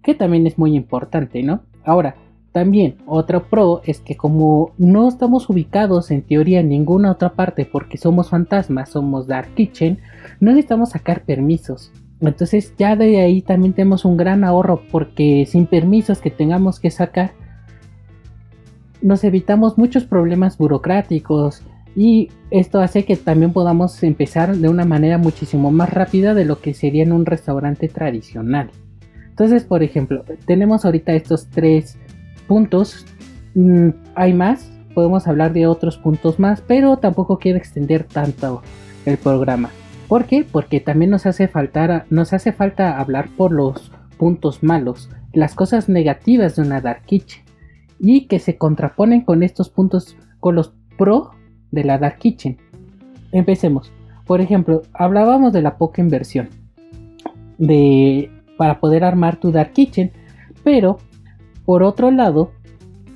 que 0.06 0.16
también 0.16 0.48
es 0.48 0.58
muy 0.58 0.76
importante, 0.76 1.44
¿no? 1.44 1.64
Ahora, 1.84 2.16
También 2.56 2.96
otro 3.06 3.50
pro 3.50 3.82
es 3.84 4.00
que 4.00 4.16
como 4.16 4.72
no 4.78 5.10
estamos 5.10 5.50
ubicados 5.50 6.10
en 6.10 6.22
teoría 6.22 6.62
en 6.62 6.70
ninguna 6.70 7.12
otra 7.12 7.34
parte 7.34 7.66
porque 7.66 7.98
somos 7.98 8.30
fantasmas, 8.30 8.88
somos 8.88 9.28
Dark 9.28 9.54
Kitchen, 9.56 10.00
no 10.40 10.52
necesitamos 10.52 10.92
sacar 10.92 11.26
permisos. 11.26 11.92
Entonces 12.22 12.74
ya 12.78 12.96
de 12.96 13.20
ahí 13.20 13.42
también 13.42 13.74
tenemos 13.74 14.06
un 14.06 14.16
gran 14.16 14.46
ahorro 14.46 14.84
porque 14.90 15.46
sin 15.46 15.66
permisos 15.66 16.22
que 16.22 16.32
tengamos 16.32 16.80
que 16.80 16.92
sacar 16.92 17.34
nos 19.02 19.26
evitamos 19.26 19.78
muchos 19.78 20.06
problemas 20.06 20.58
burocráticos 20.58 21.62
y 21.94 22.30
esto 22.52 22.80
hace 22.80 23.04
que 23.04 23.18
también 23.18 23.52
podamos 23.52 24.02
empezar 24.02 24.56
de 24.56 24.70
una 24.70 24.86
manera 24.86 25.18
muchísimo 25.18 25.72
más 25.72 25.90
rápida 25.90 26.34
de 26.34 26.46
lo 26.46 26.62
que 26.62 26.74
sería 26.74 27.04
en 27.04 27.12
un 27.12 27.26
restaurante 27.26 27.90
tradicional. 27.90 28.72
Entonces, 29.36 29.66
por 29.66 29.84
ejemplo, 29.84 30.24
tenemos 30.46 30.86
ahorita 30.86 31.12
estos 31.12 31.50
tres 31.50 31.98
puntos. 32.48 33.06
Mm, 33.54 33.90
hay 34.16 34.34
más, 34.34 34.72
podemos 34.94 35.28
hablar 35.28 35.52
de 35.52 35.68
otros 35.68 35.98
puntos 35.98 36.40
más, 36.40 36.62
pero 36.62 36.96
tampoco 36.96 37.38
quiero 37.38 37.58
extender 37.58 38.06
tanto 38.06 38.62
el 39.06 39.18
programa. 39.18 39.72
¿Por 40.08 40.24
qué? 40.24 40.46
Porque 40.50 40.80
también 40.80 41.12
nos 41.12 41.26
hace, 41.26 41.50
faltar, 41.50 42.06
nos 42.10 42.32
hace 42.32 42.54
falta 42.54 42.98
hablar 42.98 43.28
por 43.36 43.52
los 43.52 43.92
puntos 44.18 44.64
malos, 44.64 45.10
las 45.34 45.54
cosas 45.54 45.90
negativas 45.90 46.56
de 46.56 46.62
una 46.62 46.80
Dark 46.80 47.02
Kitchen 47.06 47.44
y 48.00 48.28
que 48.28 48.40
se 48.40 48.58
contraponen 48.58 49.20
con 49.20 49.44
estos 49.44 49.70
puntos, 49.70 50.16
con 50.40 50.56
los 50.56 50.74
pro 50.98 51.32
de 51.72 51.84
la 51.84 51.98
Dark 51.98 52.20
Kitchen. 52.20 52.58
Empecemos. 53.34 53.92
Por 54.26 54.40
ejemplo, 54.40 54.84
hablábamos 54.94 55.52
de 55.52 55.62
la 55.62 55.78
poca 55.78 56.02
inversión 56.02 56.48
de 57.58 58.32
para 58.58 58.80
poder 58.80 59.04
armar 59.04 59.38
tu 59.38 59.52
Dark 59.52 59.74
Kitchen, 59.74 60.12
pero 60.64 60.98
por 61.66 61.84
otro 61.84 62.12
lado, 62.12 62.52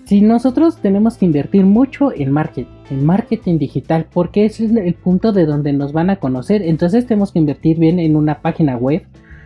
si 0.06 0.22
nosotros 0.22 0.78
tenemos 0.78 1.18
que 1.18 1.26
invertir 1.26 1.66
mucho 1.66 2.12
en 2.12 2.32
marketing, 2.32 2.72
en 2.90 3.06
marketing 3.06 3.60
digital, 3.60 4.08
porque 4.12 4.46
ese 4.46 4.66
es 4.66 4.72
el 4.72 4.96
punto 4.96 5.32
de 5.32 5.46
donde 5.46 5.72
nos 5.72 5.94
van 5.94 6.10
a 6.10 6.16
conocer, 6.16 6.64
entonces 6.64 7.06
tenemos 7.06 7.32
que 7.32 7.40
invertir 7.40 7.78
bien 7.78 8.00
en 8.00 8.16
una 8.16 8.42
página 8.42 8.76
web, 8.76 9.04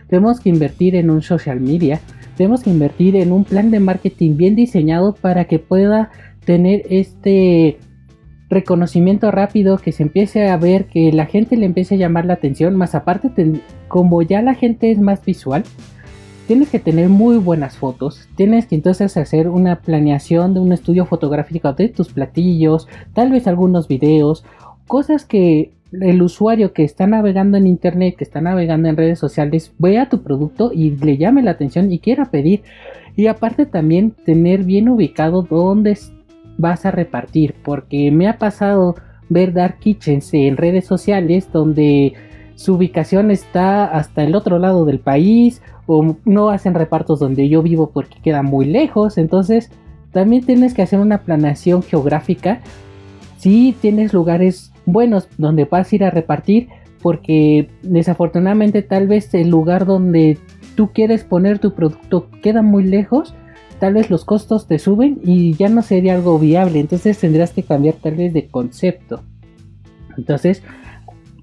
tenemos 0.08 0.40
que 0.40 0.48
invertir 0.48 0.96
en 0.96 1.10
un 1.10 1.20
social 1.20 1.60
media, 1.60 2.00
tenemos 2.36 2.62
que 2.62 2.70
invertir 2.70 3.16
en 3.16 3.32
un 3.32 3.44
plan 3.44 3.70
de 3.70 3.80
marketing 3.80 4.36
bien 4.36 4.54
diseñado 4.54 5.14
para 5.14 5.44
que 5.44 5.58
pueda 5.58 6.10
tener 6.44 6.82
este 6.88 7.78
reconocimiento 8.54 9.30
rápido, 9.30 9.78
que 9.78 9.92
se 9.92 10.04
empiece 10.04 10.48
a 10.48 10.56
ver, 10.56 10.86
que 10.86 11.12
la 11.12 11.26
gente 11.26 11.56
le 11.56 11.66
empiece 11.66 11.96
a 11.96 11.98
llamar 11.98 12.24
la 12.24 12.34
atención, 12.34 12.74
más 12.76 12.94
aparte 12.94 13.30
como 13.88 14.22
ya 14.22 14.40
la 14.40 14.54
gente 14.54 14.90
es 14.90 14.98
más 14.98 15.24
visual, 15.24 15.64
tienes 16.46 16.70
que 16.70 16.78
tener 16.78 17.08
muy 17.08 17.36
buenas 17.36 17.76
fotos, 17.76 18.28
tienes 18.36 18.66
que 18.66 18.74
entonces 18.74 19.16
hacer 19.16 19.48
una 19.48 19.80
planeación 19.80 20.54
de 20.54 20.60
un 20.60 20.72
estudio 20.72 21.06
fotográfico 21.06 21.72
de 21.72 21.88
tus 21.88 22.12
platillos, 22.12 22.88
tal 23.12 23.30
vez 23.30 23.46
algunos 23.46 23.88
videos, 23.88 24.44
cosas 24.86 25.24
que 25.24 25.72
el 26.00 26.22
usuario 26.22 26.72
que 26.72 26.84
está 26.84 27.06
navegando 27.06 27.56
en 27.56 27.66
internet, 27.66 28.16
que 28.16 28.24
está 28.24 28.40
navegando 28.40 28.88
en 28.88 28.96
redes 28.96 29.18
sociales, 29.18 29.72
vea 29.78 30.08
tu 30.08 30.22
producto 30.22 30.72
y 30.72 30.90
le 30.90 31.16
llame 31.16 31.42
la 31.42 31.52
atención 31.52 31.92
y 31.92 31.98
quiera 31.98 32.26
pedir. 32.26 32.62
Y 33.16 33.28
aparte 33.28 33.64
también 33.64 34.10
tener 34.10 34.64
bien 34.64 34.88
ubicado 34.88 35.42
dónde 35.42 35.96
vas 36.58 36.86
a 36.86 36.90
repartir, 36.90 37.54
porque 37.62 38.10
me 38.10 38.28
ha 38.28 38.38
pasado 38.38 38.96
ver 39.28 39.52
Dark 39.52 39.78
Kitchens 39.78 40.32
en 40.34 40.56
redes 40.56 40.86
sociales 40.86 41.48
donde 41.52 42.14
su 42.54 42.74
ubicación 42.74 43.30
está 43.30 43.84
hasta 43.84 44.22
el 44.22 44.34
otro 44.34 44.58
lado 44.58 44.84
del 44.84 45.00
país 45.00 45.62
o 45.86 46.16
no 46.24 46.50
hacen 46.50 46.74
repartos 46.74 47.18
donde 47.18 47.48
yo 47.48 47.62
vivo 47.62 47.90
porque 47.90 48.18
queda 48.22 48.42
muy 48.42 48.66
lejos, 48.66 49.18
entonces 49.18 49.70
también 50.12 50.44
tienes 50.44 50.74
que 50.74 50.82
hacer 50.82 51.00
una 51.00 51.22
planeación 51.22 51.82
geográfica. 51.82 52.60
Si 53.38 53.74
tienes 53.80 54.12
lugares 54.12 54.72
buenos 54.86 55.28
donde 55.38 55.64
vas 55.64 55.92
a 55.92 55.96
ir 55.96 56.04
a 56.04 56.10
repartir 56.10 56.68
porque 57.02 57.68
desafortunadamente 57.82 58.80
tal 58.82 59.08
vez 59.08 59.34
el 59.34 59.50
lugar 59.50 59.84
donde 59.84 60.38
tú 60.76 60.90
quieres 60.92 61.24
poner 61.24 61.58
tu 61.58 61.74
producto 61.74 62.30
queda 62.42 62.62
muy 62.62 62.84
lejos 62.84 63.34
tal 63.84 63.92
vez 63.92 64.08
los 64.08 64.24
costos 64.24 64.66
te 64.66 64.78
suben 64.78 65.20
y 65.24 65.52
ya 65.56 65.68
no 65.68 65.82
sería 65.82 66.14
algo 66.14 66.38
viable, 66.38 66.80
entonces 66.80 67.18
tendrás 67.18 67.52
que 67.52 67.64
cambiar 67.64 67.96
tal 67.96 68.14
vez 68.14 68.32
de 68.32 68.46
concepto. 68.46 69.20
Entonces, 70.16 70.62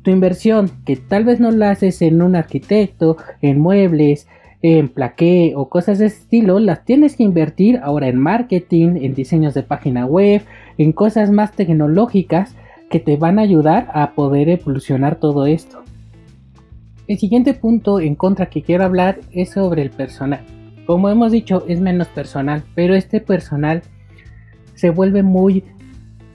tu 0.01 0.09
inversión, 0.09 0.71
que 0.83 0.95
tal 0.95 1.23
vez 1.23 1.39
no 1.39 1.51
la 1.51 1.69
haces 1.69 2.01
en 2.01 2.19
un 2.19 2.35
arquitecto, 2.35 3.17
en 3.43 3.59
muebles, 3.59 4.27
en 4.63 4.89
plaqué 4.89 5.53
o 5.55 5.69
cosas 5.69 5.99
de 5.99 6.07
ese 6.07 6.17
estilo, 6.17 6.57
las 6.57 6.83
tienes 6.83 7.15
que 7.15 7.21
invertir 7.21 7.79
ahora 7.83 8.07
en 8.07 8.17
marketing, 8.17 8.97
en 9.03 9.13
diseños 9.13 9.53
de 9.53 9.61
página 9.61 10.07
web, 10.07 10.41
en 10.79 10.93
cosas 10.93 11.29
más 11.29 11.51
tecnológicas 11.51 12.55
que 12.89 12.99
te 12.99 13.17
van 13.17 13.37
a 13.37 13.43
ayudar 13.43 13.91
a 13.93 14.13
poder 14.13 14.49
evolucionar 14.49 15.17
todo 15.17 15.45
esto. 15.45 15.83
El 17.07 17.19
siguiente 17.19 17.53
punto 17.53 17.99
en 17.99 18.15
contra 18.15 18.47
que 18.47 18.63
quiero 18.63 18.83
hablar 18.83 19.19
es 19.31 19.51
sobre 19.51 19.83
el 19.83 19.91
personal. 19.91 20.43
Como 20.85 21.09
hemos 21.09 21.31
dicho, 21.31 21.63
es 21.67 21.79
menos 21.79 22.07
personal, 22.07 22.63
pero 22.75 22.95
este 22.95 23.21
personal 23.21 23.83
se 24.75 24.89
vuelve 24.89 25.23
muy 25.23 25.63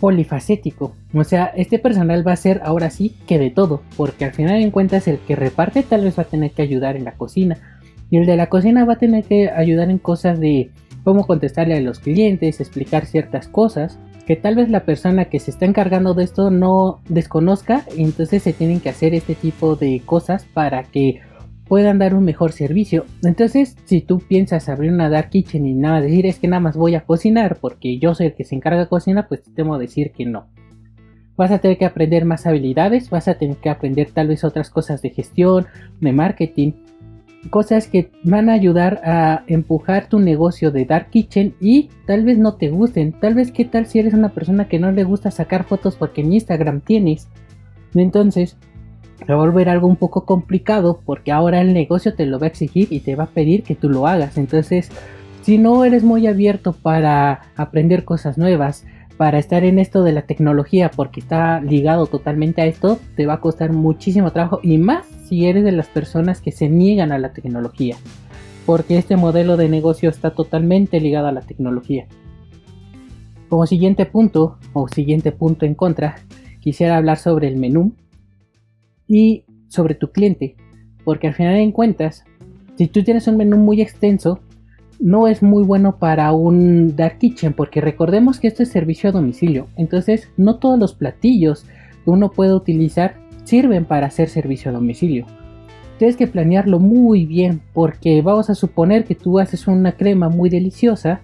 polifacético. 0.01 0.95
O 1.15 1.25
sea, 1.25 1.47
este 1.57 1.79
personal 1.79 2.27
va 2.27 2.33
a 2.33 2.37
ser 2.37 2.61
ahora 2.65 2.91
sí 2.91 3.17
que 3.27 3.39
de 3.39 3.51
todo, 3.51 3.83
porque 3.97 4.25
al 4.25 4.33
final 4.33 4.61
en 4.61 4.71
cuentas 4.71 5.09
el 5.09 5.19
que 5.19 5.37
reparte 5.37 5.83
tal 5.83 6.05
vez 6.05 6.19
va 6.19 6.23
a 6.23 6.27
tener 6.27 6.53
que 6.53 6.63
ayudar 6.63 6.97
en 6.97 7.05
la 7.05 7.13
cocina 7.13 7.59
y 8.11 8.19
el 8.19 8.27
de 8.27 8.37
la 8.37 8.49
cocina 8.49 8.85
va 8.85 8.95
a 8.95 8.99
tener 8.99 9.25
que 9.25 9.51
ayudar 9.51 9.91
en 9.91 9.99
cosas 9.99 10.39
de 10.39 10.71
cómo 11.03 11.27
contestarle 11.27 11.77
a 11.77 11.81
los 11.81 11.99
clientes, 11.99 12.61
explicar 12.61 13.07
ciertas 13.07 13.49
cosas 13.49 13.99
que 14.27 14.37
tal 14.37 14.57
vez 14.57 14.69
la 14.69 14.85
persona 14.85 15.27
que 15.27 15.39
se 15.39 15.51
está 15.51 15.67
encargando 15.67 16.15
de 16.15 16.25
esto 16.25 16.51
no 16.51 17.01
desconozca 17.09 17.85
entonces 17.97 18.43
se 18.43 18.53
tienen 18.53 18.81
que 18.81 18.89
hacer 18.89 19.15
este 19.15 19.35
tipo 19.35 19.77
de 19.77 20.03
cosas 20.05 20.45
para 20.53 20.83
que 20.83 21.21
puedan 21.69 21.99
dar 21.99 22.15
un 22.15 22.25
mejor 22.25 22.53
servicio. 22.53 23.05
Entonces, 23.23 23.77
si 23.85 24.01
tú 24.01 24.19
piensas 24.19 24.69
abrir 24.69 24.93
una 24.93 25.11
dark 25.11 25.31
kitchen 25.31 25.67
y 25.67 25.75
nada 25.75 26.01
decir 26.01 26.27
es 26.27 26.39
que 26.39 26.49
nada 26.49 26.61
más 26.61 26.77
voy 26.77 26.95
a 26.95 27.05
cocinar 27.05 27.59
porque 27.61 27.99
yo 27.99 28.15
soy 28.15 28.27
el 28.27 28.35
que 28.35 28.45
se 28.45 28.55
encarga 28.55 28.81
de 28.81 28.89
cocinar, 28.89 29.29
pues 29.29 29.43
te 29.43 29.51
temo 29.51 29.79
decir 29.79 30.13
que 30.13 30.27
no. 30.27 30.47
Vas 31.37 31.51
a 31.51 31.59
tener 31.59 31.77
que 31.77 31.85
aprender 31.85 32.25
más 32.25 32.47
habilidades, 32.47 33.11
vas 33.11 33.29
a 33.29 33.35
tener 33.35 33.57
que 33.59 33.69
aprender 33.69 34.11
tal 34.11 34.29
vez 34.29 34.43
otras 34.43 34.71
cosas 34.71 35.03
de 35.03 35.11
gestión, 35.11 35.67
de 36.01 36.13
marketing, 36.13 36.73
cosas 37.51 37.89
que 37.89 38.11
van 38.23 38.49
a 38.49 38.55
ayudar 38.55 39.01
a 39.05 39.45
empujar 39.47 40.09
tu 40.09 40.19
negocio 40.19 40.71
de 40.71 40.85
Dark 40.85 41.11
Kitchen 41.11 41.55
y 41.61 41.91
tal 42.07 42.25
vez 42.25 42.39
no 42.39 42.55
te 42.55 42.71
gusten. 42.71 43.13
Tal 43.13 43.35
vez 43.35 43.53
qué 43.53 43.65
tal 43.65 43.87
si 43.87 43.99
eres 43.99 44.15
una 44.15 44.31
persona 44.31 44.69
que 44.69 44.79
no 44.79 44.93
le 44.93 45.05
gusta 45.05 45.31
sacar 45.31 45.65
fotos 45.65 45.97
porque 45.97 46.23
en 46.23 46.33
Instagram 46.33 46.81
tienes. 46.81 47.29
Entonces, 47.95 48.57
va 49.25 49.35
a 49.35 49.39
volver 49.39 49.69
algo 49.69 49.87
un 49.87 49.97
poco 49.97 50.25
complicado 50.25 51.01
porque 51.05 51.33
ahora 51.33 51.61
el 51.61 51.73
negocio 51.73 52.15
te 52.15 52.27
lo 52.27 52.39
va 52.39 52.47
a 52.47 52.49
exigir 52.49 52.89
y 52.91 53.01
te 53.01 53.17
va 53.17 53.25
a 53.25 53.29
pedir 53.29 53.63
que 53.63 53.75
tú 53.75 53.89
lo 53.89 54.07
hagas. 54.07 54.37
Entonces, 54.39 54.91
si 55.43 55.59
no 55.59 55.85
eres 55.85 56.05
muy 56.05 56.27
abierto 56.27 56.73
para 56.73 57.43
aprender 57.57 58.05
cosas 58.05 58.37
nuevas, 58.39 58.85
para 59.17 59.39
estar 59.39 59.65
en 59.65 59.79
esto 59.79 60.03
de 60.03 60.13
la 60.13 60.23
tecnología 60.23 60.91
porque 60.95 61.21
está 61.21 61.61
ligado 61.61 62.07
totalmente 62.07 62.63
a 62.63 62.67
esto, 62.67 62.99
te 63.17 63.27
va 63.27 63.35
a 63.35 63.41
costar 63.41 63.73
muchísimo 63.73 64.33
trabajo 64.33 64.61
y 64.63 64.79
más 64.79 65.07
si 65.07 65.47
eres 65.47 65.65
de 65.65 65.73
las 65.73 65.89
personas 65.89 66.41
que 66.41 66.53
se 66.53 66.69
niegan 66.69 67.13
a 67.13 67.19
la 67.19 67.33
tecnología, 67.33 67.97
porque 68.67 68.99
este 68.99 69.17
modelo 69.17 69.57
de 69.57 69.69
negocio 69.69 70.11
está 70.11 70.33
totalmente 70.33 71.01
ligado 71.01 71.29
a 71.29 71.33
la 71.33 71.41
tecnología. 71.41 72.07
Como 73.49 73.67
siguiente 73.67 74.07
punto, 74.07 74.59
o 74.73 74.89
siguiente 74.89 75.33
punto 75.33 75.65
en 75.65 75.75
contra, 75.75 76.17
quisiera 76.61 76.97
hablar 76.97 77.17
sobre 77.17 77.49
el 77.49 77.57
menú 77.57 77.95
y 79.09 79.45
sobre 79.69 79.95
tu 79.95 80.11
cliente, 80.11 80.57
porque 81.05 81.29
al 81.29 81.35
final 81.35 81.57
de 81.57 81.73
cuentas, 81.73 82.25
si 82.77 82.87
tú 82.87 83.03
tienes 83.03 83.27
un 83.29 83.37
menú 83.37 83.57
muy 83.57 83.81
extenso, 83.81 84.41
no 84.99 85.29
es 85.29 85.43
muy 85.43 85.63
bueno 85.63 85.99
para 85.99 86.33
un 86.33 86.97
dark 86.97 87.19
kitchen, 87.19 87.53
porque 87.53 87.81
recordemos 87.81 88.41
que 88.41 88.49
esto 88.49 88.63
es 88.63 88.71
servicio 88.71 89.11
a 89.11 89.13
domicilio, 89.13 89.69
entonces 89.77 90.29
no 90.37 90.57
todos 90.57 90.79
los 90.79 90.95
platillos 90.95 91.65
que 92.05 92.11
uno 92.11 92.31
puede 92.31 92.55
utilizar 92.55 93.17
sirven 93.45 93.85
para 93.85 94.07
hacer 94.07 94.29
servicio 94.29 94.71
a 94.71 94.75
domicilio. 94.75 95.27
Tienes 95.99 96.17
que 96.17 96.27
planearlo 96.27 96.79
muy 96.79 97.25
bien 97.25 97.63
porque 97.73 98.21
vamos 98.21 98.51
a 98.51 98.55
suponer 98.55 99.05
que 99.05 99.15
tú 99.15 99.39
haces 99.39 99.67
una 99.67 99.93
crema 99.93 100.29
muy 100.29 100.51
deliciosa, 100.51 101.21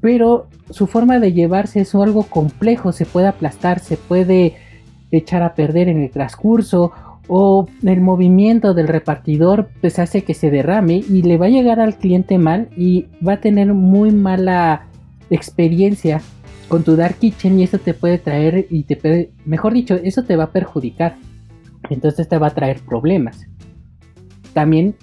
pero 0.00 0.48
su 0.70 0.86
forma 0.86 1.18
de 1.18 1.32
llevarse 1.32 1.80
es 1.80 1.94
algo 1.94 2.22
complejo, 2.22 2.92
se 2.92 3.04
puede 3.04 3.26
aplastar, 3.26 3.80
se 3.80 3.96
puede 3.96 4.54
echar 5.10 5.42
a 5.42 5.54
perder 5.54 5.88
en 5.88 6.00
el 6.00 6.10
transcurso 6.10 6.92
o 7.28 7.68
el 7.84 8.00
movimiento 8.00 8.74
del 8.74 8.88
repartidor 8.88 9.68
pues 9.80 9.98
hace 9.98 10.24
que 10.24 10.34
se 10.34 10.50
derrame 10.50 11.04
y 11.08 11.22
le 11.22 11.36
va 11.36 11.46
a 11.46 11.50
llegar 11.50 11.78
al 11.78 11.96
cliente 11.96 12.38
mal 12.38 12.68
y 12.76 13.06
va 13.26 13.34
a 13.34 13.40
tener 13.40 13.74
muy 13.74 14.10
mala 14.10 14.86
experiencia 15.30 16.20
con 16.68 16.84
tu 16.84 16.96
dark 16.96 17.16
kitchen 17.18 17.58
y 17.58 17.64
eso 17.64 17.78
te 17.78 17.94
puede 17.94 18.18
traer 18.18 18.66
y 18.70 18.84
te 18.84 19.30
mejor 19.44 19.74
dicho, 19.74 19.94
eso 19.94 20.24
te 20.24 20.36
va 20.36 20.44
a 20.44 20.52
perjudicar. 20.52 21.16
Entonces 21.90 22.28
te 22.28 22.38
va 22.38 22.48
a 22.48 22.54
traer 22.54 22.80
problemas. 22.80 23.46
También 24.52 24.94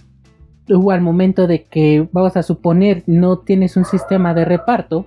tú 0.65 0.91
al 0.91 1.01
momento 1.01 1.47
de 1.47 1.63
que 1.63 2.07
vamos 2.11 2.37
a 2.37 2.43
suponer 2.43 3.03
no 3.07 3.39
tienes 3.39 3.77
un 3.77 3.85
sistema 3.85 4.33
de 4.33 4.45
reparto, 4.45 5.05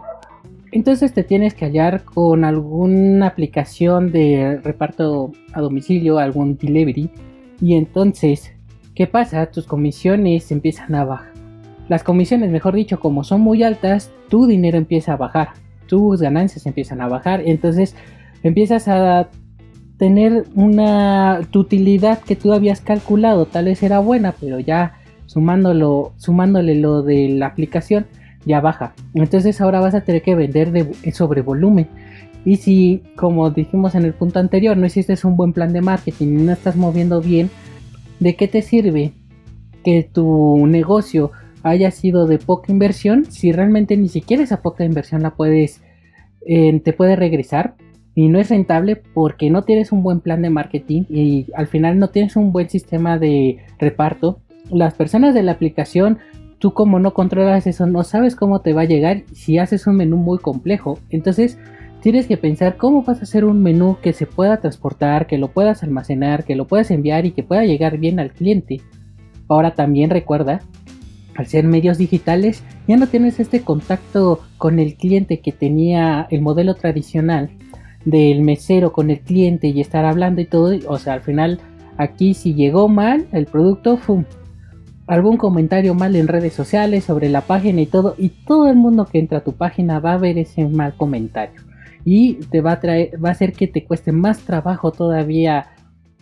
Entonces 0.71 1.13
te 1.13 1.25
tienes 1.25 1.55
que 1.55 1.65
hallar 1.65 2.05
con 2.05 2.45
alguna 2.45 3.27
aplicación 3.27 4.13
de 4.13 4.61
reparto 4.63 5.33
a 5.53 5.61
domicilio, 5.61 6.19
algún 6.19 6.57
delivery. 6.57 7.11
Y 7.61 7.75
entonces, 7.75 8.53
¿qué 8.95 9.07
pasa? 9.07 9.47
Tus 9.47 9.67
comisiones 9.67 10.51
empiezan 10.53 10.95
a 10.95 11.05
bajar. 11.05 11.33
Las 11.89 12.05
comisiones, 12.05 12.51
mejor 12.51 12.75
dicho, 12.75 13.01
como 13.01 13.25
son 13.25 13.41
muy 13.41 13.63
altas, 13.63 14.13
tu 14.29 14.47
dinero 14.47 14.77
empieza 14.77 15.15
a 15.15 15.17
bajar. 15.17 15.49
Tus 15.87 16.21
ganancias 16.21 16.67
empiezan 16.67 17.01
a 17.01 17.09
bajar. 17.09 17.43
Entonces 17.47 17.97
empiezas 18.43 18.89
a 18.89 19.31
tener 19.97 20.45
una 20.55 21.41
tu 21.51 21.61
utilidad 21.61 22.21
que 22.21 22.37
tú 22.37 22.53
habías 22.53 22.83
calculado. 22.83 23.47
Tal 23.47 23.65
vez 23.65 23.83
era 23.83 24.01
buena, 24.01 24.35
pero 24.39 24.61
ya 24.61 24.99
sumándolo, 25.27 26.13
sumándole 26.17 26.75
lo 26.75 27.03
de 27.03 27.29
la 27.31 27.47
aplicación, 27.47 28.07
ya 28.49 28.61
baja. 28.61 28.95
Entonces 29.15 29.61
ahora 29.61 29.79
vas 29.79 29.95
a 29.95 30.01
tener 30.01 30.23
que 30.23 30.35
vender 30.35 30.73
de, 30.73 31.13
sobre 31.13 31.43
volumen. 31.43 31.87
Y 32.45 32.57
si, 32.57 33.03
como 33.15 33.51
dijimos 33.51 33.95
en 33.95 34.05
el 34.05 34.15
punto 34.15 34.39
anterior, 34.39 34.77
no 34.77 34.87
hiciste 34.87 35.15
un 35.25 35.37
buen 35.37 35.53
plan 35.53 35.73
de 35.73 35.83
marketing 35.83 36.27
y 36.27 36.43
no 36.43 36.53
estás 36.53 36.75
moviendo 36.75 37.21
bien, 37.21 37.51
¿de 38.21 38.35
qué 38.37 38.49
te 38.49 38.63
sirve 38.63 39.13
que 39.85 40.03
tu 40.03 40.67
negocio 40.67 41.31
haya 41.63 41.91
sido 41.91 42.27
de 42.27 42.39
poca 42.39 42.73
inversión 42.73 43.27
si 43.27 43.53
realmente 43.53 43.97
ni 43.97 44.09
siquiera 44.09 44.43
esa 44.43 44.63
poca 44.63 44.85
inversión 44.85 45.23
la 45.23 45.35
puedes, 45.35 45.83
eh, 46.47 46.81
te 46.81 46.93
puede 46.93 47.17
regresar? 47.17 47.75
Y 48.15 48.29
no 48.29 48.41
es 48.41 48.49
rentable 48.49 48.97
porque 48.97 49.51
no 49.51 49.63
tienes 49.63 49.93
un 49.93 50.03
buen 50.03 50.21
plan 50.21 50.43
de 50.43 50.51
marketing 50.51 51.05
y 51.09 51.47
al 51.55 51.67
final 51.67 51.99
no 51.99 52.09
tienes 52.09 52.35
un 52.35 52.51
buen 52.51 52.71
sistema 52.71 53.19
de 53.19 53.59
reparto. 53.79 54.41
Las 54.71 54.95
personas 54.95 55.35
de 55.35 55.43
la 55.43 55.53
aplicación 55.53 56.19
tú 56.59 56.75
como 56.75 56.99
no 56.99 57.15
controlas 57.15 57.67
eso, 57.67 57.87
no 57.87 58.05
sabes 58.05 58.37
cómo 58.37 58.61
te 58.61 58.73
va 58.73 58.83
a 58.83 58.87
llegar 58.87 59.23
si 59.33 59.59
haces 59.59 59.87
un 59.87 59.97
menú 59.97 60.17
muy 60.17 60.39
complejo. 60.39 60.99
Entonces 61.11 61.59
tienes 62.01 62.27
que 62.27 62.37
pensar 62.37 62.77
cómo 62.77 63.03
vas 63.03 63.21
a 63.21 63.23
hacer 63.23 63.45
un 63.45 63.63
menú 63.63 63.99
que 64.03 64.13
se 64.13 64.27
pueda 64.27 64.59
transportar, 64.59 65.27
que 65.27 65.39
lo 65.39 65.49
puedas 65.49 65.83
almacenar, 65.83 66.45
que 66.45 66.57
lo 66.57 66.67
puedas 66.67 66.91
enviar 66.91 67.27
y 67.27 67.33
que 67.33 67.43
pueda 67.43 67.65
llegar 67.65 67.99
bien 67.99 68.21
al 68.21 68.33
cliente. 68.33 68.81
Ahora 69.49 69.75
también 69.75 70.11
recuerda, 70.11 70.61
al 71.37 71.47
ser 71.47 71.65
medios 71.65 71.99
digitales, 71.99 72.65
ya 72.87 72.97
no 72.97 73.07
tienes 73.07 73.41
este 73.41 73.63
contacto 73.63 74.41
con 74.59 74.79
el 74.79 74.95
cliente 74.97 75.41
que 75.41 75.53
tenía 75.53 76.27
el 76.31 76.43
modelo 76.43 76.75
tradicional 76.75 77.51
del 78.05 78.43
mesero 78.43 78.93
con 78.93 79.11
el 79.11 79.21
cliente 79.21 79.69
y 79.69 79.81
estar 79.81 80.05
hablando 80.05 80.41
y 80.41 80.47
todo. 80.47 80.77
O 80.89 80.99
sea, 80.99 81.15
al 81.15 81.21
final 81.21 81.61
aquí 81.97 82.35
si 82.35 82.55
llegó 82.55 82.89
mal 82.89 83.27
el 83.33 83.47
producto, 83.47 83.97
¡fum! 83.97 84.25
Algún 85.09 85.39
comentario 85.39 85.95
mal 85.95 86.15
en 86.17 86.29
redes 86.29 86.53
sociales 86.53 87.05
sobre 87.05 87.31
la 87.31 87.41
página 87.41 87.81
y 87.81 87.87
todo, 87.87 88.15
y 88.19 88.29
todo 88.29 88.69
el 88.69 88.77
mundo 88.77 89.07
que 89.07 89.19
entra 89.19 89.39
a 89.39 89.45
tu 89.45 89.55
página 89.55 90.01
va 90.01 90.13
a 90.13 90.19
ver 90.19 90.39
ese 90.39 90.69
mal 90.69 90.95
comentario. 90.97 91.63
Y 92.05 92.35
te 92.51 92.61
va 92.61 92.73
a 92.73 92.81
traer, 92.81 93.23
va 93.23 93.31
a 93.31 93.33
hacer 93.33 93.55
que 93.55 93.67
te 93.67 93.85
cueste 93.85 94.13
más 94.13 94.41
trabajo 94.41 94.93
todavía 94.93 95.71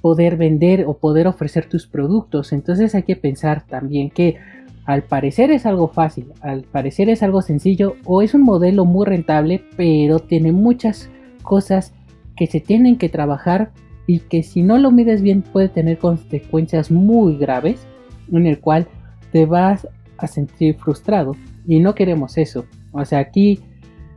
poder 0.01 0.37
vender 0.37 0.85
o 0.87 0.99
poder 0.99 1.27
ofrecer 1.27 1.69
tus 1.69 1.87
productos. 1.87 2.53
Entonces 2.53 2.95
hay 2.95 3.03
que 3.03 3.17
pensar 3.17 3.67
también 3.67 4.09
que 4.09 4.37
al 4.85 5.03
parecer 5.03 5.51
es 5.51 5.67
algo 5.67 5.89
fácil, 5.89 6.29
al 6.41 6.63
parecer 6.63 7.11
es 7.11 7.25
algo 7.25 7.43
sencillo 7.43 7.97
o 8.05 8.23
es 8.23 8.35
un 8.35 8.43
modelo 8.43 8.85
muy 8.85 9.05
rentable, 9.05 9.65
pero 9.77 10.21
tiene 10.21 10.53
muchas 10.53 11.11
cosas 11.43 11.93
que 12.37 12.47
se 12.47 12.61
tienen 12.61 12.99
que 12.99 13.09
trabajar 13.09 13.73
y 14.07 14.21
que 14.21 14.45
si 14.45 14.63
no 14.63 14.79
lo 14.79 14.93
mides 14.93 15.23
bien 15.23 15.43
puede 15.43 15.69
tener 15.69 15.99
consecuencias 15.99 16.93
muy 16.93 17.37
graves 17.37 17.85
en 18.33 18.47
el 18.47 18.61
cual 18.61 18.87
te 19.33 19.47
vas 19.47 19.87
a 20.19 20.27
sentir 20.27 20.77
frustrado 20.77 21.37
y 21.67 21.81
no 21.81 21.95
queremos 21.95 22.39
eso. 22.39 22.65
O 22.93 23.05
sea, 23.05 23.19
aquí 23.19 23.61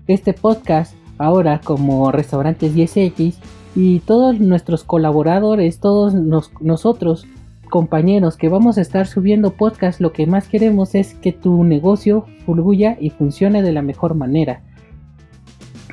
este 0.08 0.34
podcast 0.34 0.96
ahora 1.18 1.62
como 1.64 2.12
restaurantes 2.12 2.76
10X 2.76 3.36
y 3.76 4.00
todos 4.00 4.40
nuestros 4.40 4.84
colaboradores, 4.84 5.80
todos 5.80 6.14
nosotros 6.14 7.28
compañeros 7.70 8.36
que 8.36 8.50
vamos 8.50 8.78
a 8.78 8.82
estar 8.82 9.06
subiendo 9.06 9.52
podcast, 9.52 10.02
lo 10.02 10.12
que 10.12 10.26
más 10.26 10.48
queremos 10.48 10.96
es 10.96 11.14
que 11.14 11.32
tu 11.32 11.64
negocio 11.64 12.26
fluya 12.46 12.98
y 13.00 13.12
funcione 13.12 13.62
de 13.62 13.72
la 13.72 13.84
mejor 13.84 14.16
manera. 14.16 14.64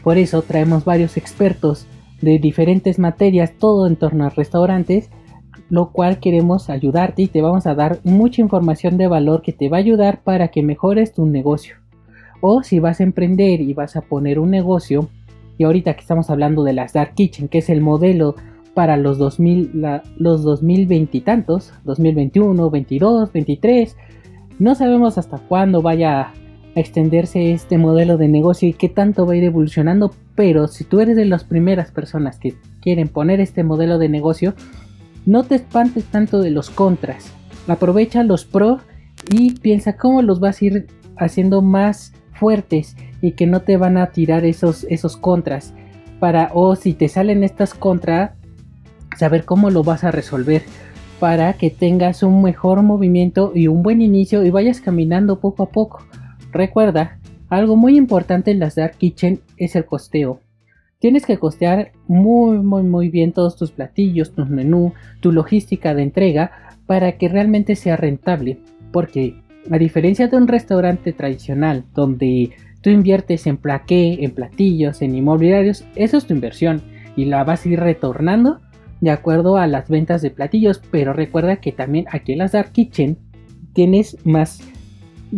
Por 0.03 0.17
eso 0.17 0.43
traemos 0.43 0.85
varios 0.85 1.17
expertos 1.17 1.87
de 2.23 2.39
diferentes 2.39 2.99
materias, 2.99 3.53
todo 3.59 3.87
en 3.87 3.97
torno 3.97 4.25
a 4.25 4.31
restaurantes, 4.31 5.11
lo 5.69 5.91
cual 5.91 6.21
queremos 6.21 6.71
ayudarte 6.71 7.23
y 7.23 7.27
te 7.27 7.43
vamos 7.43 7.67
a 7.67 7.75
dar 7.75 7.99
mucha 8.05 8.41
información 8.41 8.97
de 8.99 9.09
valor 9.09 9.43
que 9.43 9.53
te 9.53 9.69
va 9.69 9.79
a 9.79 9.81
ayudar 9.81 10.23
para 10.23 10.49
que 10.49 10.63
mejores 10.63 11.13
tu 11.13 11.27
negocio. 11.27 11.77
O 12.41 12.63
si 12.63 12.79
vas 12.79 13.01
a 13.01 13.05
emprender 13.05 13.61
y 13.61 13.75
vas 13.75 13.97
a 13.97 14.03
poner 14.03 14.39
un 14.39 14.51
negocio, 14.51 15.09
y 15.59 15.65
ahorita 15.65 15.95
que 15.95 16.01
estamos 16.01 16.31
hablando 16.31 16.65
de 16.65 16.75
las 16.75 16.93
Dark 16.93 17.15
Kitchen, 17.15 17.49
que 17.49 17.59
es 17.59 17.71
el 17.71 17.81
modelo 17.81 18.35
para 18.75 18.97
los 18.97 19.17
2000, 19.19 19.83
los 20.19 20.43
2020 20.43 21.17
y 21.17 21.21
tantos, 21.23 21.73
2021, 21.85 22.71
22, 22.71 23.33
23, 23.33 23.97
no 24.59 24.75
sabemos 24.75 25.19
hasta 25.19 25.39
cuándo 25.39 25.81
vaya 25.81 26.21
a 26.21 26.33
extenderse 26.75 27.53
este 27.53 27.79
modelo 27.79 28.19
de 28.19 28.29
negocio 28.29 28.69
y 28.69 28.75
qué 28.75 28.91
tanto 28.91 29.27
va 29.27 29.33
a 29.33 29.37
ir 29.37 29.45
evolucionando, 29.45 30.13
pero 30.35 30.69
si 30.69 30.85
tú 30.85 31.01
eres 31.01 31.17
de 31.17 31.25
las 31.25 31.45
primeras 31.45 31.91
personas 31.91 32.39
que 32.39 32.55
quieren 32.83 33.09
poner 33.09 33.41
este 33.41 33.65
modelo 33.65 33.99
de 33.99 34.11
negocio, 34.11 34.55
no 35.27 35.45
te 35.45 35.57
espantes 35.57 36.05
tanto 36.05 36.41
de 36.41 36.51
los 36.51 36.71
contras. 36.71 37.33
Aprovecha 37.67 38.23
los 38.23 38.45
pros 38.45 38.81
y 39.31 39.53
piensa 39.55 39.97
cómo 39.97 40.23
los 40.23 40.41
vas 40.41 40.63
a 40.63 40.65
ir 40.65 40.87
haciendo 41.17 41.63
más 41.63 42.13
fuertes 42.33 42.97
y 43.21 43.33
que 43.33 43.47
no 43.47 43.61
te 43.63 43.77
van 43.77 43.99
a 43.99 44.13
tirar 44.13 44.45
esos, 44.45 44.85
esos 44.85 45.17
contras. 45.17 45.75
Para, 46.21 46.51
o 46.55 46.77
si 46.77 46.95
te 46.95 47.09
salen 47.09 47.45
estas 47.45 47.75
contras, 47.75 48.31
saber 49.19 49.45
cómo 49.45 49.71
lo 49.71 49.83
vas 49.83 50.05
a 50.05 50.11
resolver 50.11 50.63
para 51.19 51.55
que 51.55 51.71
tengas 51.71 52.23
un 52.23 52.43
mejor 52.43 52.83
movimiento 52.83 53.53
y 53.55 53.69
un 53.69 53.83
buen 53.83 54.03
inicio 54.03 54.45
y 54.45 54.51
vayas 54.51 54.81
caminando 54.81 55.41
poco 55.41 55.65
a 55.65 55.71
poco. 55.71 56.07
Recuerda, 56.53 57.19
algo 57.49 57.77
muy 57.77 57.97
importante 57.97 58.51
en 58.51 58.61
las 58.61 58.75
Dark 58.75 58.97
Kitchen 58.99 59.41
es 59.57 59.77
el 59.77 59.87
costeo. 59.87 60.41
Tienes 61.07 61.25
que 61.25 61.39
costear 61.39 61.93
muy 62.09 62.59
muy 62.59 62.83
muy 62.83 63.11
bien 63.11 63.31
todos 63.31 63.55
tus 63.57 63.71
platillos, 63.71 64.33
tu 64.33 64.45
menú, 64.45 64.93
tu 65.21 65.31
logística 65.31 65.95
de 65.95 66.03
entrega 66.03 66.51
para 66.87 67.13
que 67.13 67.29
realmente 67.29 67.77
sea 67.77 67.97
rentable. 67.97 68.59
Porque 68.91 69.37
a 69.71 69.79
diferencia 69.79 70.27
de 70.27 70.37
un 70.37 70.49
restaurante 70.49 71.13
tradicional 71.13 71.85
donde 71.95 72.51
tú 72.81 72.91
inviertes 72.91 73.47
en 73.47 73.57
plaqué, 73.57 74.25
en 74.25 74.33
platillos, 74.33 75.01
en 75.01 75.15
inmobiliarios, 75.15 75.85
eso 75.95 76.17
es 76.17 76.27
tu 76.27 76.35
inversión 76.35 76.83
y 77.15 77.27
la 77.27 77.45
vas 77.45 77.65
a 77.65 77.69
ir 77.69 77.79
retornando 77.79 78.59
de 79.01 79.11
acuerdo 79.11 79.59
a 79.59 79.69
las 79.69 79.89
ventas 79.89 80.23
de 80.23 80.33
platillos. 80.33 80.83
Pero 80.91 81.13
recuerda 81.13 81.59
que 81.59 81.71
también 81.71 82.07
aquí 82.11 82.33
en 82.33 82.39
las 82.39 82.51
Dark 82.51 82.73
Kitchen 82.73 83.17
tienes 83.75 84.17
más 84.27 84.61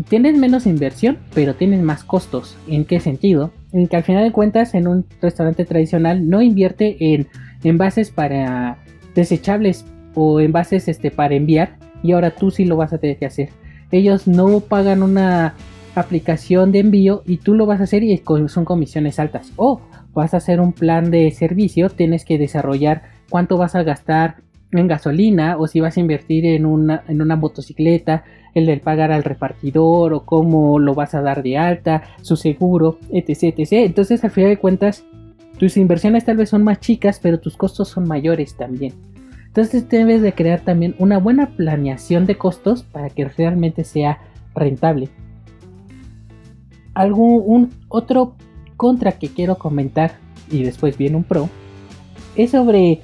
tienes 0.09 0.39
menos 0.39 0.65
inversión, 0.65 1.19
pero 1.35 1.57
tienes 1.57 1.83
más 1.83 2.05
costos. 2.05 2.57
¿En 2.69 2.87
qué 2.87 3.01
sentido? 3.01 3.53
Que 3.87 3.97
al 3.97 4.03
final 4.03 4.25
de 4.25 4.33
cuentas 4.33 4.75
en 4.75 4.89
un 4.89 5.07
restaurante 5.21 5.65
tradicional 5.65 6.29
no 6.29 6.43
invierte 6.43 6.97
en 7.01 7.29
envases 7.63 8.11
para 8.11 8.79
desechables 9.15 9.85
o 10.15 10.41
envases 10.41 10.89
este, 10.89 11.11
para 11.11 11.35
enviar 11.35 11.77
y 12.03 12.13
ahora 12.13 12.31
tú 12.31 12.51
sí 12.51 12.65
lo 12.65 12.77
vas 12.77 12.93
a 12.93 12.99
tener 12.99 13.19
que 13.19 13.27
hacer. 13.27 13.51
Ellos 13.91 14.27
no 14.27 14.61
pagan 14.61 15.03
una 15.03 15.55
aplicación 15.95 16.73
de 16.73 16.81
envío 16.81 17.23
y 17.27 17.39
tú 17.39 17.55
lo 17.55 17.67
vas 17.67 17.81
a 17.81 17.85
hacer 17.85 18.03
y 18.03 18.23
son 18.49 18.65
comisiones 18.65 19.19
altas. 19.19 19.53
O 19.57 19.81
vas 20.13 20.35
a 20.35 20.39
hacer 20.39 20.61
un 20.61 20.73
plan 20.73 21.11
de 21.11 21.31
servicio, 21.31 21.91
tienes 21.91 22.25
que 22.25 22.39
desarrollar 22.39 23.03
cuánto 23.31 23.57
vas 23.57 23.75
a 23.75 23.83
gastar 23.83 24.37
en 24.73 24.87
gasolina 24.87 25.57
o 25.59 25.67
si 25.67 25.81
vas 25.81 25.97
a 25.97 26.01
invertir 26.01 26.45
en 26.47 26.67
una, 26.67 27.03
en 27.09 27.23
una 27.23 27.37
motocicleta, 27.37 28.25
el 28.55 28.67
del 28.67 28.81
pagar 28.81 29.13
al 29.13 29.25
repartidor 29.25 30.13
o 30.13 30.25
cómo 30.25 30.79
lo 30.79 30.95
vas 30.95 31.15
a 31.15 31.23
dar 31.23 31.43
de 31.43 31.57
alta, 31.57 32.03
su 32.23 32.37
seguro, 32.37 32.99
etc, 33.13 33.55
etc. 33.57 33.73
Entonces 33.73 34.25
al 34.25 34.31
final 34.31 34.51
de 34.51 34.59
cuentas 34.59 35.05
tus 35.59 35.77
inversiones 35.77 36.25
tal 36.25 36.37
vez 36.37 36.51
son 36.51 36.63
más 36.63 36.81
chicas, 36.81 37.19
pero 37.21 37.41
tus 37.41 37.57
costos 37.57 37.89
son 37.89 38.07
mayores 38.07 38.57
también. 38.57 38.93
Entonces 39.47 39.89
debes 39.89 40.23
de 40.23 40.33
crear 40.33 40.61
también 40.61 40.95
una 40.99 41.19
buena 41.19 41.57
planeación 41.57 42.27
de 42.27 42.37
costos 42.37 42.83
para 42.83 43.11
que 43.11 43.25
realmente 43.25 43.85
sea 43.85 44.21
rentable. 44.55 45.09
Algún 46.95 47.71
otro 47.89 48.35
contra 48.77 49.13
que 49.13 49.29
quiero 49.29 49.57
comentar 49.59 50.13
y 50.51 50.63
después 50.63 50.97
viene 50.97 51.17
un 51.17 51.25
pro 51.25 51.49
es 52.37 52.53
sobre 52.53 53.01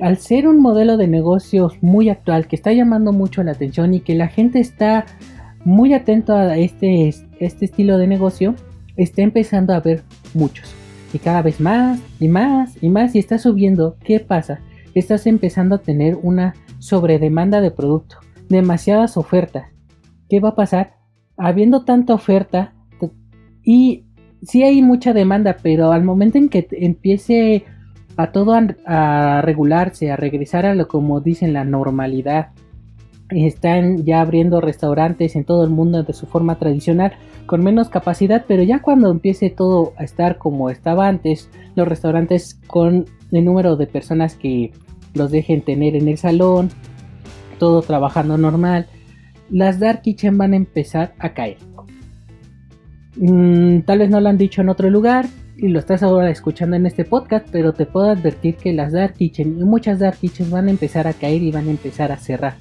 al 0.00 0.18
ser 0.18 0.46
un 0.46 0.60
modelo 0.60 0.96
de 0.96 1.08
negocios 1.08 1.74
muy 1.82 2.08
actual 2.08 2.46
que 2.46 2.56
está 2.56 2.72
llamando 2.72 3.12
mucho 3.12 3.42
la 3.42 3.52
atención 3.52 3.94
y 3.94 4.00
que 4.00 4.14
la 4.14 4.28
gente 4.28 4.60
está 4.60 5.06
muy 5.64 5.92
atento 5.92 6.34
a 6.34 6.56
este, 6.56 7.08
este 7.40 7.64
estilo 7.64 7.98
de 7.98 8.06
negocio, 8.06 8.54
está 8.96 9.22
empezando 9.22 9.74
a 9.74 9.80
ver 9.80 10.02
muchos. 10.34 10.74
Y 11.12 11.18
cada 11.18 11.42
vez 11.42 11.60
más 11.60 12.00
y 12.20 12.28
más 12.28 12.82
y 12.82 12.88
más 12.90 13.14
y 13.14 13.18
está 13.18 13.38
subiendo. 13.38 13.96
¿Qué 14.04 14.20
pasa? 14.20 14.60
Estás 14.94 15.26
empezando 15.26 15.76
a 15.76 15.82
tener 15.82 16.16
una 16.22 16.54
sobredemanda 16.78 17.60
de 17.60 17.70
producto. 17.70 18.16
Demasiadas 18.48 19.16
ofertas. 19.16 19.66
¿Qué 20.28 20.40
va 20.40 20.50
a 20.50 20.54
pasar? 20.54 20.96
Habiendo 21.36 21.84
tanta 21.84 22.14
oferta 22.14 22.74
y 23.62 24.06
sí 24.42 24.62
hay 24.62 24.82
mucha 24.82 25.12
demanda, 25.12 25.56
pero 25.62 25.92
al 25.92 26.04
momento 26.04 26.38
en 26.38 26.48
que 26.48 26.66
empiece 26.70 27.64
a 28.18 28.32
todo 28.32 28.58
a, 28.84 29.42
regularse, 29.42 30.10
a 30.10 30.16
regresar 30.16 30.66
a 30.66 30.74
lo 30.74 30.88
como 30.88 31.20
dicen 31.20 31.52
la 31.52 31.64
normalidad, 31.64 32.48
están 33.30 34.04
ya 34.04 34.20
abriendo 34.20 34.60
restaurantes 34.60 35.36
en 35.36 35.44
todo 35.44 35.62
el 35.62 35.70
mundo 35.70 36.02
de 36.02 36.12
su 36.12 36.26
forma 36.26 36.58
tradicional 36.58 37.12
con 37.46 37.62
menos 37.62 37.88
capacidad, 37.88 38.44
pero 38.48 38.64
ya 38.64 38.82
cuando 38.82 39.10
empiece 39.12 39.50
todo 39.50 39.92
a 39.96 40.02
estar 40.02 40.36
como 40.36 40.68
estaba 40.68 41.06
antes, 41.06 41.48
los 41.76 41.86
restaurantes 41.86 42.58
con 42.66 43.06
el 43.30 43.44
número 43.44 43.76
de 43.76 43.86
personas 43.86 44.34
que 44.34 44.72
los 45.14 45.30
dejen 45.30 45.62
tener 45.62 45.94
en 45.94 46.08
el 46.08 46.18
salón, 46.18 46.70
todo 47.60 47.82
trabajando 47.82 48.36
normal, 48.36 48.88
las 49.48 49.78
Dark 49.78 50.02
Kitchen 50.02 50.36
van 50.36 50.54
a 50.54 50.56
empezar 50.56 51.14
a 51.20 51.34
caer. 51.34 51.58
Mm, 53.14 53.82
tal 53.82 54.00
vez 54.00 54.10
no 54.10 54.20
lo 54.20 54.28
han 54.28 54.38
dicho 54.38 54.60
en 54.60 54.70
otro 54.70 54.90
lugar 54.90 55.26
y 55.60 55.68
lo 55.68 55.80
estás 55.80 56.04
ahora 56.04 56.30
escuchando 56.30 56.76
en 56.76 56.86
este 56.86 57.04
podcast, 57.04 57.48
pero 57.50 57.72
te 57.72 57.84
puedo 57.84 58.08
advertir 58.08 58.54
que 58.54 58.72
las 58.72 58.92
Dark 58.92 59.14
Kitchen 59.14 59.58
y 59.58 59.64
muchas 59.64 59.98
Dark 59.98 60.16
Kitchen 60.18 60.52
van 60.52 60.68
a 60.68 60.70
empezar 60.70 61.08
a 61.08 61.12
caer 61.12 61.42
y 61.42 61.50
van 61.50 61.66
a 61.66 61.72
empezar 61.72 62.12
a 62.12 62.16
cerrar. 62.16 62.54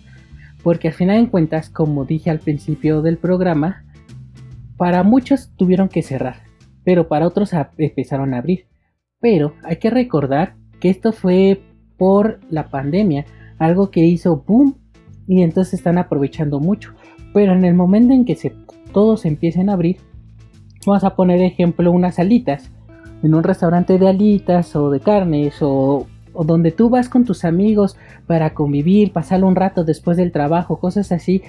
Porque 0.64 0.88
al 0.88 0.96
final 0.96 1.18
en 1.18 1.28
cuentas, 1.28 1.70
como 1.70 2.06
dije 2.06 2.32
al 2.32 2.40
principio 2.40 3.04
del 3.04 3.18
programa, 3.18 3.86
para 4.78 5.04
muchos 5.04 5.52
tuvieron 5.56 5.90
que 5.90 6.02
cerrar, 6.02 6.38
pero 6.84 7.08
para 7.08 7.28
otros 7.28 7.52
empezaron 7.78 8.34
a 8.34 8.40
abrir. 8.40 8.68
Pero 9.20 9.54
hay 9.64 9.76
que 9.76 9.92
recordar 9.92 10.56
que 10.80 10.90
esto 10.90 11.14
fue 11.14 11.62
por 11.98 12.40
la 12.50 12.70
pandemia, 12.70 13.26
algo 13.60 13.92
que 13.92 14.06
hizo 14.06 14.44
boom 14.48 14.76
y 15.28 15.44
entonces 15.44 15.76
están 15.76 16.00
aprovechando 16.00 16.60
mucho. 16.60 16.96
Pero 17.32 17.54
en 17.54 17.64
el 17.64 17.76
momento 17.76 18.16
en 18.16 18.26
que 18.26 18.36
se, 18.36 18.56
todos 18.92 19.26
empiecen 19.26 19.70
a 19.70 19.74
abrir, 19.74 19.98
vamos 20.84 21.04
a 21.04 21.16
poner 21.16 21.42
ejemplo 21.44 21.92
unas 21.92 22.18
alitas, 22.18 22.72
en 23.24 23.34
un 23.34 23.44
restaurante 23.44 23.98
de 23.98 24.08
alitas 24.08 24.76
o 24.76 24.90
de 24.90 25.00
carnes 25.00 25.56
o, 25.62 26.08
donde 26.46 26.72
tú 26.72 26.90
vas 26.90 27.10
con 27.10 27.26
tus 27.26 27.46
amigos 27.46 27.98
para 28.28 28.54
convivir, 28.54 29.12
pasar 29.12 29.44
un 29.44 29.56
rato 29.56 29.84
después 29.84 30.18
del 30.18 30.32
trabajo, 30.32 30.80
cosas 30.80 31.12
así. 31.12 31.42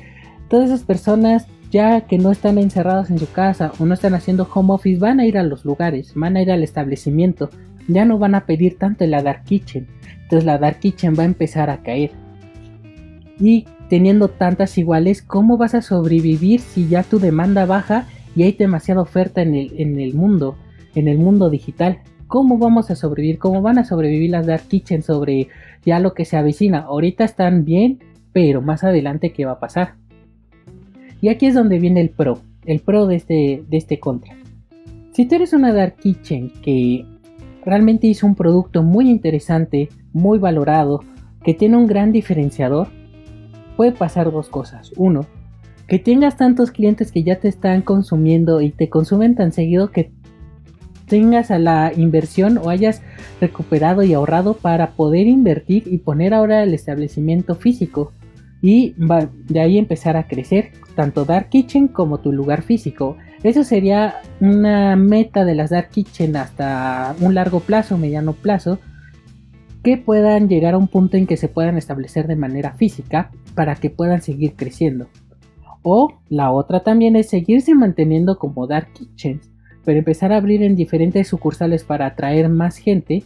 Todas 0.49 0.71
esas 0.71 0.83
personas 0.83 1.47
ya 1.71 2.03
que 2.03 2.17
no 2.17 2.31
están 2.31 2.57
encerradas 2.57 3.11
en 3.11 3.19
su 3.19 3.31
casa 3.31 3.73
o 3.79 3.85
no 3.85 3.93
están 3.93 4.15
haciendo 4.15 4.49
home 4.53 4.73
office 4.73 4.99
van 4.99 5.21
a 5.21 5.27
ir 5.27 5.37
a 5.37 5.43
los 5.43 5.65
lugares, 5.67 6.13
van 6.15 6.37
a 6.37 6.43
ir 6.43 6.51
al 6.51 6.63
establecimiento, 6.63 7.51
ya 7.87 8.07
no 8.07 8.19
van 8.19 8.35
a 8.35 8.47
pedir 8.47 8.79
tanto 8.79 9.05
en 9.05 9.11
la 9.11 9.23
dark 9.23 9.45
kitchen. 9.45 9.87
Entonces 10.23 10.45
la 10.45 10.59
dark 10.59 10.81
kitchen 10.81 11.15
va 11.19 11.25
a 11.25 11.27
empezar 11.27 11.69
a 11.69 11.83
caer. 11.83 12.13
Y 13.39 13.67
teniendo 13.89 14.29
tantas 14.29 14.79
iguales, 14.79 15.23
¿cómo 15.23 15.59
vas 15.59 15.75
a 15.75 15.83
sobrevivir 15.83 16.61
si 16.61 16.89
ya 16.89 17.03
tu 17.03 17.19
demanda 17.19 17.67
baja 17.67 18.07
y 18.35 18.43
hay 18.43 18.53
demasiada 18.53 19.03
oferta 19.03 19.43
en 19.43 19.55
el, 19.55 19.73
en 19.79 19.99
el 20.01 20.15
mundo, 20.15 20.57
en 20.99 21.09
el 21.09 21.19
mundo 21.19 21.51
digital? 21.51 22.01
¿Cómo 22.27 22.59
vamos 22.59 22.91
a 22.91 22.97
sobrevivir? 22.97 23.39
¿Cómo 23.39 23.63
van 23.63 23.79
a 23.79 23.85
sobrevivir 23.85 24.31
las 24.31 24.47
dark 24.47 24.69
kitchen 24.69 25.03
sobre 25.03 25.49
ya 25.85 25.99
lo 25.99 26.15
que 26.15 26.25
se 26.25 26.37
avecina? 26.37 26.81
Ahorita 26.81 27.25
están 27.25 27.65
bien, 27.65 28.01
pero 28.33 28.61
más 28.61 28.85
adelante 28.85 29.33
¿qué 29.33 29.47
va 29.47 29.53
a 29.53 29.61
pasar? 29.61 29.95
Y 31.21 31.29
aquí 31.29 31.47
es 31.47 31.55
donde 31.55 31.79
viene 31.79 32.01
el 32.01 32.11
pro, 32.11 32.39
el 32.67 32.81
pro 32.81 33.07
de 33.07 33.17
este, 33.17 33.65
de 33.69 33.77
este 33.77 33.99
contra. 33.99 34.37
Si 35.13 35.27
tú 35.27 35.35
eres 35.35 35.53
una 35.53 35.73
dark 35.73 35.97
kitchen 35.97 36.53
que 36.63 37.05
realmente 37.65 38.07
hizo 38.07 38.27
un 38.27 38.35
producto 38.35 38.83
muy 38.83 39.11
interesante, 39.11 39.89
muy 40.13 40.39
valorado, 40.39 41.03
que 41.43 41.55
tiene 41.55 41.77
un 41.77 41.87
gran 41.87 42.13
diferenciador, 42.13 42.89
puede 43.77 43.93
pasar 43.93 44.31
dos 44.31 44.49
cosas. 44.49 44.93
Uno, 44.97 45.27
que 45.87 45.99
tengas 45.99 46.37
tantos 46.37 46.71
clientes 46.71 47.11
que 47.11 47.23
ya 47.23 47.41
te 47.41 47.49
están 47.49 47.83
consumiendo 47.83 48.61
y 48.61 48.71
te 48.71 48.91
consumen 48.91 49.35
tan 49.35 49.53
seguido 49.53 49.91
que 49.91 50.13
tengas 51.09 51.51
a 51.51 51.59
la 51.59 51.93
inversión 51.97 52.59
o 52.59 52.71
hayas 52.71 53.03
recuperado 53.41 54.03
y 54.03 54.15
ahorrado 54.15 54.55
para 54.55 54.93
poder 54.93 55.27
invertir 55.27 55.85
y 55.87 55.99
poner 55.99 56.35
ahora 56.35 56.63
el 56.63 56.75
establecimiento 56.75 57.55
físico 57.55 58.13
y 58.61 58.95
de 59.49 59.61
ahí 59.61 59.79
empezar 59.79 60.17
a 60.17 60.27
crecer 60.27 60.73
tanto 60.95 61.25
Dark 61.25 61.49
Kitchen 61.49 61.89
como 61.89 62.19
tu 62.19 62.33
lugar 62.33 62.63
físico. 62.63 63.17
Eso 63.43 63.63
sería 63.63 64.17
una 64.41 64.97
meta 64.97 65.45
de 65.45 65.55
las 65.55 65.71
Dark 65.71 65.91
Kitchen 65.91 66.37
hasta 66.37 67.15
un 67.21 67.35
largo 67.35 67.61
plazo, 67.61 67.97
mediano 67.97 68.33
plazo, 68.33 68.79
que 69.85 69.97
puedan 69.97 70.49
llegar 70.49 70.75
a 70.75 70.79
un 70.79 70.89
punto 70.89 71.17
en 71.17 71.27
que 71.27 71.37
se 71.37 71.49
puedan 71.49 71.77
establecer 71.77 72.27
de 72.27 72.35
manera 72.35 72.75
física 72.75 73.31
para 73.55 73.77
que 73.77 73.91
puedan 73.91 74.23
seguir 74.23 74.55
creciendo. 74.57 75.07
O 75.83 76.15
la 76.29 76.51
otra 76.51 76.83
también 76.83 77.15
es 77.15 77.29
seguirse 77.29 77.75
manteniendo 77.75 78.39
como 78.39 78.67
Dark 78.67 78.93
Kitchens, 78.93 79.48
pero 79.89 80.01
empezar 80.01 80.35
a 80.35 80.37
abrir 80.37 80.63
en 80.63 80.77
diferentes 80.77 81.29
sucursales 81.29 81.83
para 81.83 82.05
atraer 82.05 82.51
más 82.51 82.77
gente 82.77 83.25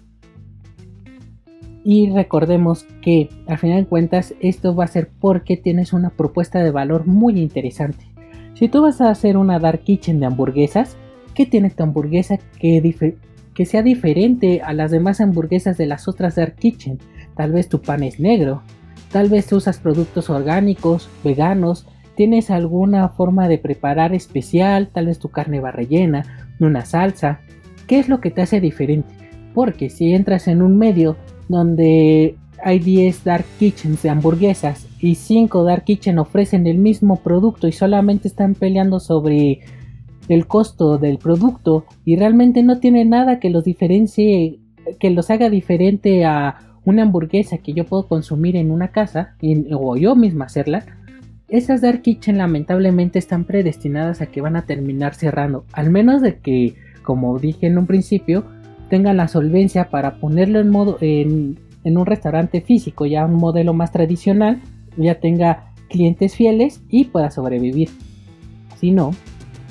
y 1.83 2.09
recordemos 2.11 2.87
que 3.01 3.31
al 3.48 3.59
final 3.59 3.83
de 3.83 3.88
cuentas 3.88 4.33
esto 4.38 4.72
va 4.72 4.85
a 4.85 4.87
ser 4.87 5.11
porque 5.18 5.57
tienes 5.57 5.92
una 5.92 6.11
propuesta 6.11 6.62
de 6.62 6.70
valor 6.70 7.05
muy 7.05 7.40
interesante. 7.40 8.05
Si 8.55 8.68
tú 8.68 8.83
vas 8.83 9.01
a 9.01 9.11
hacer 9.11 9.37
una 9.37 9.59
dark 9.59 9.81
kitchen 9.81 10.20
de 10.20 10.27
hamburguesas, 10.27 10.96
¿qué 11.35 11.46
tiene 11.46 11.70
tu 11.70 11.83
hamburguesa 11.83 12.38
que, 12.61 13.16
que 13.55 13.66
sea 13.66 13.83
diferente 13.83 14.61
a 14.62 14.72
las 14.72 14.92
demás 14.92 15.20
hamburguesas 15.20 15.77
de 15.77 15.87
las 15.87 16.07
otras 16.07 16.37
dark 16.37 16.55
kitchen? 16.55 17.01
Tal 17.35 17.51
vez 17.51 17.68
tu 17.68 17.83
pan 17.83 18.05
es 18.05 18.20
negro, 18.20 18.62
tal 19.11 19.29
vez 19.29 19.53
usas 19.53 19.81
productos 19.81 20.31
orgánicos, 20.31 21.11
veganos, 21.25 21.88
tienes 22.14 22.51
alguna 22.51 23.09
forma 23.09 23.48
de 23.48 23.59
preparar 23.59 24.14
especial, 24.14 24.90
tal 24.92 25.07
vez 25.07 25.18
tu 25.18 25.31
carne 25.31 25.61
va 25.61 25.72
rellena, 25.72 26.52
una 26.64 26.85
salsa. 26.85 27.40
¿Qué 27.87 27.98
es 27.98 28.09
lo 28.09 28.20
que 28.20 28.31
te 28.31 28.42
hace 28.42 28.61
diferente? 28.61 29.14
Porque 29.55 29.90
si 29.90 30.12
entras 30.12 30.48
en 30.48 30.62
un 30.62 30.79
medio 30.79 31.16
donde 31.48 32.37
hay 32.62 32.79
10 32.79 33.25
Dark 33.25 33.44
Kitchens 33.59 34.03
de 34.03 34.11
hamburguesas 34.11 34.87
y 35.01 35.16
5 35.16 35.64
Dark 35.64 35.85
Kitchen 35.85 36.18
ofrecen 36.18 36.66
el 36.66 36.79
mismo 36.79 37.16
producto 37.16 37.68
y 37.68 37.72
solamente 37.72 38.29
están 38.29 38.55
peleando 38.55 39.01
sobre 39.01 39.61
el 40.29 40.46
costo 40.46 40.98
del 40.98 41.18
producto 41.18 41.85
y 42.05 42.16
realmente 42.16 42.62
no 42.62 42.79
tiene 42.79 43.05
nada 43.05 43.40
que 43.40 43.51
los 43.51 43.64
diferencie, 43.64 44.61
que 45.01 45.11
los 45.11 45.31
haga 45.31 45.51
diferente 45.51 46.25
a 46.25 46.79
una 46.85 47.03
hamburguesa 47.03 47.59
que 47.59 47.72
yo 47.72 47.85
puedo 47.85 48.07
consumir 48.07 48.57
en 48.57 48.70
una 48.70 48.88
casa 48.88 49.37
o 49.72 49.96
yo 49.96 50.16
misma 50.16 50.46
hacerla, 50.46 50.85
esas 51.53 51.83
Dark 51.83 52.01
Kitchen 52.01 52.38
lamentablemente 52.38 53.19
están 53.19 53.45
predestinadas 53.45 54.23
a 54.23 54.27
que 54.27 54.41
van 54.41 54.57
a 54.57 54.62
terminar 54.62 55.15
cerrando, 55.15 55.67
al 55.73 55.91
menos 55.91 56.23
de 56.23 56.38
que, 56.38 56.75
como 57.03 57.38
dije 57.38 57.67
en 57.67 57.77
un 57.77 57.87
principio, 57.87 58.47
tenga 58.88 59.12
la 59.12 59.29
solvencia 59.29 59.91
para 59.91 60.17
ponerlo 60.17 60.61
en, 61.03 61.59
un 61.85 62.07
restaurante 62.07 62.62
físico, 62.62 63.05
ya 63.05 63.27
un 63.27 63.35
modelo 63.35 63.75
más 63.75 63.93
tradicional, 63.93 64.62
ya 64.97 65.21
tenga 65.21 65.75
clientes 65.91 66.37
fieles 66.37 66.81
y 66.88 67.05
pueda 67.05 67.31
sobrevivir. 67.31 67.91
Si 68.79 68.91
no, 68.91 69.11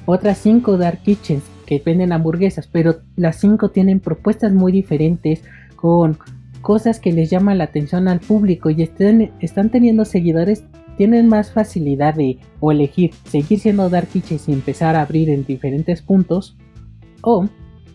otras 0.05 0.37
5 0.37 0.77
Dark 0.77 1.01
Kitchens 1.01 1.43
que 1.65 1.81
venden 1.83 2.13
hamburguesas, 2.13 2.67
pero 2.67 2.97
las 3.15 3.37
5 3.37 3.69
tienen 3.69 3.99
propuestas 3.99 4.53
muy 4.53 4.71
diferentes 4.71 5.43
con 5.75 6.19
cosas 6.61 6.99
que 6.99 7.11
les 7.11 7.31
llaman 7.31 7.57
la 7.57 7.63
atención 7.63 8.07
al 8.07 8.19
público 8.19 8.69
y 8.69 8.83
están 8.83 9.69
teniendo 9.71 10.05
seguidores, 10.05 10.63
tienen 11.01 11.29
más 11.29 11.51
facilidad 11.51 12.13
de 12.13 12.37
o 12.59 12.71
elegir 12.71 13.11
seguir 13.25 13.59
siendo 13.59 13.89
Dark 13.89 14.09
Kitchens 14.09 14.47
y 14.47 14.53
empezar 14.53 14.95
a 14.95 15.01
abrir 15.01 15.31
en 15.31 15.43
diferentes 15.43 16.03
puntos 16.03 16.55
o 17.23 17.47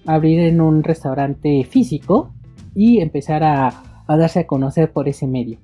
abrir 0.07 0.41
en 0.41 0.61
un 0.61 0.83
restaurante 0.83 1.63
físico 1.63 2.35
y 2.75 2.99
empezar 2.99 3.45
a, 3.45 4.03
darse 4.09 4.41
a 4.41 4.47
conocer 4.49 4.91
por 4.91 5.09
ese 5.09 5.29
medio. 5.29 5.61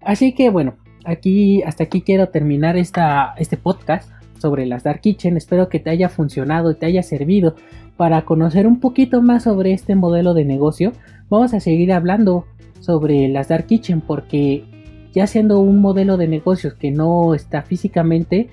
Así 0.00 0.32
que 0.32 0.50
bueno, 0.50 0.74
aquí 1.04 1.62
hasta 1.62 1.84
aquí 1.84 2.02
quiero 2.02 2.28
terminar 2.28 2.76
esta, 2.76 3.32
este 3.38 3.56
podcast 3.56 4.10
sobre 4.38 4.66
las 4.66 4.82
Dark 4.82 5.00
Kitchen. 5.00 5.36
Espero 5.36 5.68
que 5.68 5.78
te 5.78 5.90
haya 5.90 6.08
funcionado 6.08 6.72
y 6.72 6.74
te 6.74 6.86
haya 6.86 7.04
servido 7.04 7.54
para 7.96 8.24
conocer 8.24 8.66
un 8.66 8.80
poquito 8.80 9.22
más 9.22 9.44
sobre 9.44 9.72
este 9.72 9.94
modelo 9.94 10.34
de 10.34 10.44
negocio. 10.44 10.90
Vamos 11.28 11.54
a 11.54 11.60
seguir 11.60 11.92
hablando 11.92 12.46
sobre 12.80 13.28
las 13.28 13.46
Dark 13.46 13.66
Kitchen 13.66 14.00
porque 14.00 14.73
ya 15.14 15.26
siendo 15.26 15.60
un 15.60 15.80
modelo 15.80 16.16
de 16.16 16.26
negocios 16.26 16.74
que 16.74 16.90
no 16.90 17.34
está 17.34 17.62
físicamente, 17.62 18.48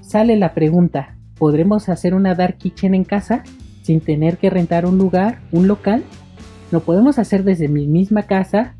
sale 0.00 0.36
la 0.36 0.54
pregunta, 0.54 1.16
podremos 1.38 1.88
hacer 1.88 2.14
una 2.14 2.34
dark 2.34 2.58
kitchen 2.58 2.94
en 2.94 3.04
casa 3.04 3.42
sin 3.82 4.00
tener 4.00 4.38
que 4.38 4.50
rentar 4.50 4.86
un 4.86 4.98
lugar, 4.98 5.40
un 5.50 5.66
local. 5.66 6.04
Lo 6.70 6.80
podemos 6.80 7.18
hacer 7.18 7.42
desde 7.42 7.66
mi 7.66 7.88
misma 7.88 8.22
casa. 8.22 8.76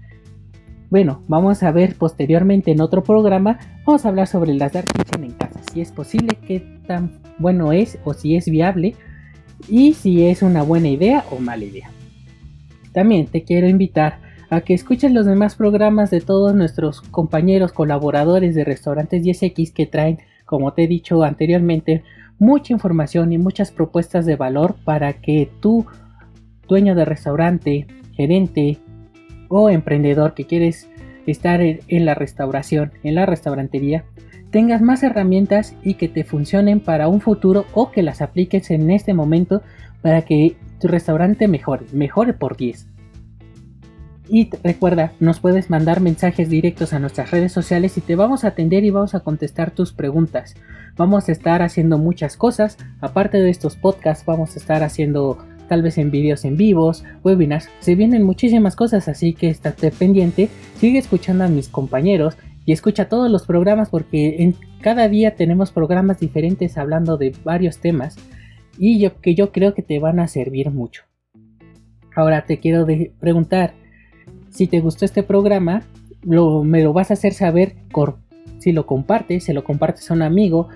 Bueno, 0.90 1.24
vamos 1.26 1.62
a 1.64 1.72
ver 1.72 1.96
posteriormente 1.96 2.70
en 2.70 2.80
otro 2.80 3.02
programa, 3.02 3.58
vamos 3.84 4.04
a 4.04 4.08
hablar 4.08 4.28
sobre 4.28 4.54
las 4.54 4.72
dark 4.72 4.86
kitchen 4.92 5.24
en 5.24 5.32
casa, 5.32 5.60
si 5.72 5.80
es 5.80 5.90
posible, 5.90 6.36
qué 6.46 6.60
tan 6.86 7.20
bueno 7.38 7.72
es 7.72 7.98
o 8.04 8.12
si 8.12 8.36
es 8.36 8.46
viable 8.46 8.94
y 9.68 9.94
si 9.94 10.26
es 10.26 10.42
una 10.42 10.62
buena 10.62 10.88
idea 10.88 11.24
o 11.30 11.38
mala 11.38 11.64
idea. 11.64 11.90
También 12.92 13.26
te 13.26 13.44
quiero 13.44 13.68
invitar 13.68 14.18
a 14.50 14.60
que 14.62 14.74
escuches 14.74 15.12
los 15.12 15.26
demás 15.26 15.54
programas 15.54 16.10
de 16.10 16.20
todos 16.20 16.54
nuestros 16.54 17.00
compañeros 17.00 17.72
colaboradores 17.72 18.54
de 18.56 18.64
restaurantes 18.64 19.22
10X 19.22 19.72
que 19.72 19.86
traen, 19.86 20.18
como 20.44 20.72
te 20.72 20.84
he 20.84 20.88
dicho 20.88 21.22
anteriormente, 21.22 22.02
mucha 22.40 22.72
información 22.72 23.32
y 23.32 23.38
muchas 23.38 23.70
propuestas 23.70 24.26
de 24.26 24.34
valor 24.34 24.74
para 24.84 25.12
que 25.14 25.48
tú, 25.60 25.86
dueño 26.68 26.96
de 26.96 27.04
restaurante, 27.04 27.86
gerente 28.14 28.78
o 29.48 29.70
emprendedor 29.70 30.34
que 30.34 30.46
quieres 30.46 30.88
estar 31.26 31.60
en 31.60 32.04
la 32.04 32.14
restauración, 32.14 32.92
en 33.04 33.14
la 33.14 33.26
restaurantería, 33.26 34.04
tengas 34.50 34.82
más 34.82 35.04
herramientas 35.04 35.76
y 35.84 35.94
que 35.94 36.08
te 36.08 36.24
funcionen 36.24 36.80
para 36.80 37.06
un 37.06 37.20
futuro 37.20 37.66
o 37.72 37.92
que 37.92 38.02
las 38.02 38.20
apliques 38.20 38.72
en 38.72 38.90
este 38.90 39.14
momento 39.14 39.62
para 40.02 40.22
que 40.22 40.56
tu 40.80 40.88
restaurante 40.88 41.46
mejore, 41.46 41.86
mejore 41.92 42.32
por 42.32 42.56
10. 42.56 42.88
Y 44.32 44.48
recuerda, 44.62 45.12
nos 45.18 45.40
puedes 45.40 45.70
mandar 45.70 46.00
mensajes 46.00 46.48
directos 46.48 46.92
a 46.92 47.00
nuestras 47.00 47.32
redes 47.32 47.52
sociales 47.52 47.98
y 47.98 48.00
te 48.00 48.14
vamos 48.14 48.44
a 48.44 48.48
atender 48.48 48.84
y 48.84 48.90
vamos 48.90 49.16
a 49.16 49.20
contestar 49.20 49.72
tus 49.72 49.92
preguntas. 49.92 50.54
Vamos 50.96 51.28
a 51.28 51.32
estar 51.32 51.62
haciendo 51.62 51.98
muchas 51.98 52.36
cosas, 52.36 52.78
aparte 53.00 53.38
de 53.38 53.50
estos 53.50 53.74
podcasts 53.74 54.24
vamos 54.24 54.54
a 54.54 54.60
estar 54.60 54.84
haciendo 54.84 55.36
tal 55.68 55.82
vez 55.82 55.98
en 55.98 56.12
vídeos 56.12 56.44
en 56.44 56.56
vivos, 56.56 57.04
webinars, 57.24 57.68
se 57.80 57.96
vienen 57.96 58.22
muchísimas 58.22 58.76
cosas, 58.76 59.08
así 59.08 59.34
que 59.34 59.48
estate 59.48 59.90
pendiente, 59.90 60.48
sigue 60.76 60.98
escuchando 60.98 61.42
a 61.42 61.48
mis 61.48 61.68
compañeros 61.68 62.36
y 62.64 62.72
escucha 62.72 63.08
todos 63.08 63.30
los 63.32 63.46
programas 63.46 63.88
porque 63.88 64.44
en 64.44 64.54
cada 64.80 65.08
día 65.08 65.34
tenemos 65.34 65.72
programas 65.72 66.20
diferentes 66.20 66.78
hablando 66.78 67.16
de 67.16 67.34
varios 67.42 67.78
temas 67.78 68.16
y 68.78 69.00
yo, 69.00 69.20
que 69.20 69.34
yo 69.34 69.50
creo 69.50 69.74
que 69.74 69.82
te 69.82 69.98
van 69.98 70.20
a 70.20 70.28
servir 70.28 70.70
mucho. 70.70 71.02
Ahora 72.14 72.46
te 72.46 72.58
quiero 72.58 72.86
preguntar, 73.18 73.74
si 74.50 74.66
te 74.66 74.80
gustó 74.80 75.04
este 75.04 75.22
programa, 75.22 75.82
lo, 76.22 76.62
me 76.64 76.82
lo 76.82 76.92
vas 76.92 77.10
a 77.10 77.14
hacer 77.14 77.32
saber 77.32 77.76
si 78.58 78.72
lo 78.72 78.86
compartes, 78.86 79.44
se 79.44 79.54
lo 79.54 79.64
compartes 79.64 80.10
a 80.10 80.14
un 80.14 80.22
amigo, 80.22 80.68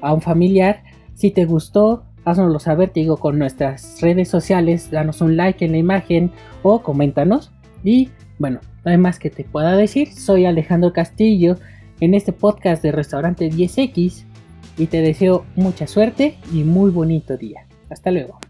a 0.00 0.14
un 0.14 0.20
familiar. 0.20 0.84
Si 1.14 1.30
te 1.30 1.44
gustó, 1.44 2.04
haznoslo 2.24 2.58
saber, 2.58 2.90
te 2.90 3.00
digo, 3.00 3.16
con 3.16 3.38
nuestras 3.38 4.00
redes 4.00 4.28
sociales, 4.28 4.90
danos 4.90 5.20
un 5.20 5.36
like 5.36 5.64
en 5.64 5.72
la 5.72 5.78
imagen 5.78 6.30
o 6.62 6.82
coméntanos. 6.82 7.50
Y 7.82 8.10
bueno, 8.38 8.60
no 8.84 8.90
hay 8.90 8.98
más 8.98 9.18
que 9.18 9.30
te 9.30 9.44
pueda 9.44 9.76
decir. 9.76 10.12
Soy 10.12 10.46
Alejandro 10.46 10.92
Castillo 10.92 11.56
en 12.00 12.14
este 12.14 12.32
podcast 12.32 12.82
de 12.82 12.92
Restaurante 12.92 13.50
10X 13.50 14.24
y 14.78 14.86
te 14.86 15.00
deseo 15.00 15.44
mucha 15.56 15.86
suerte 15.86 16.36
y 16.52 16.64
muy 16.64 16.90
bonito 16.90 17.36
día. 17.36 17.66
Hasta 17.90 18.10
luego. 18.10 18.41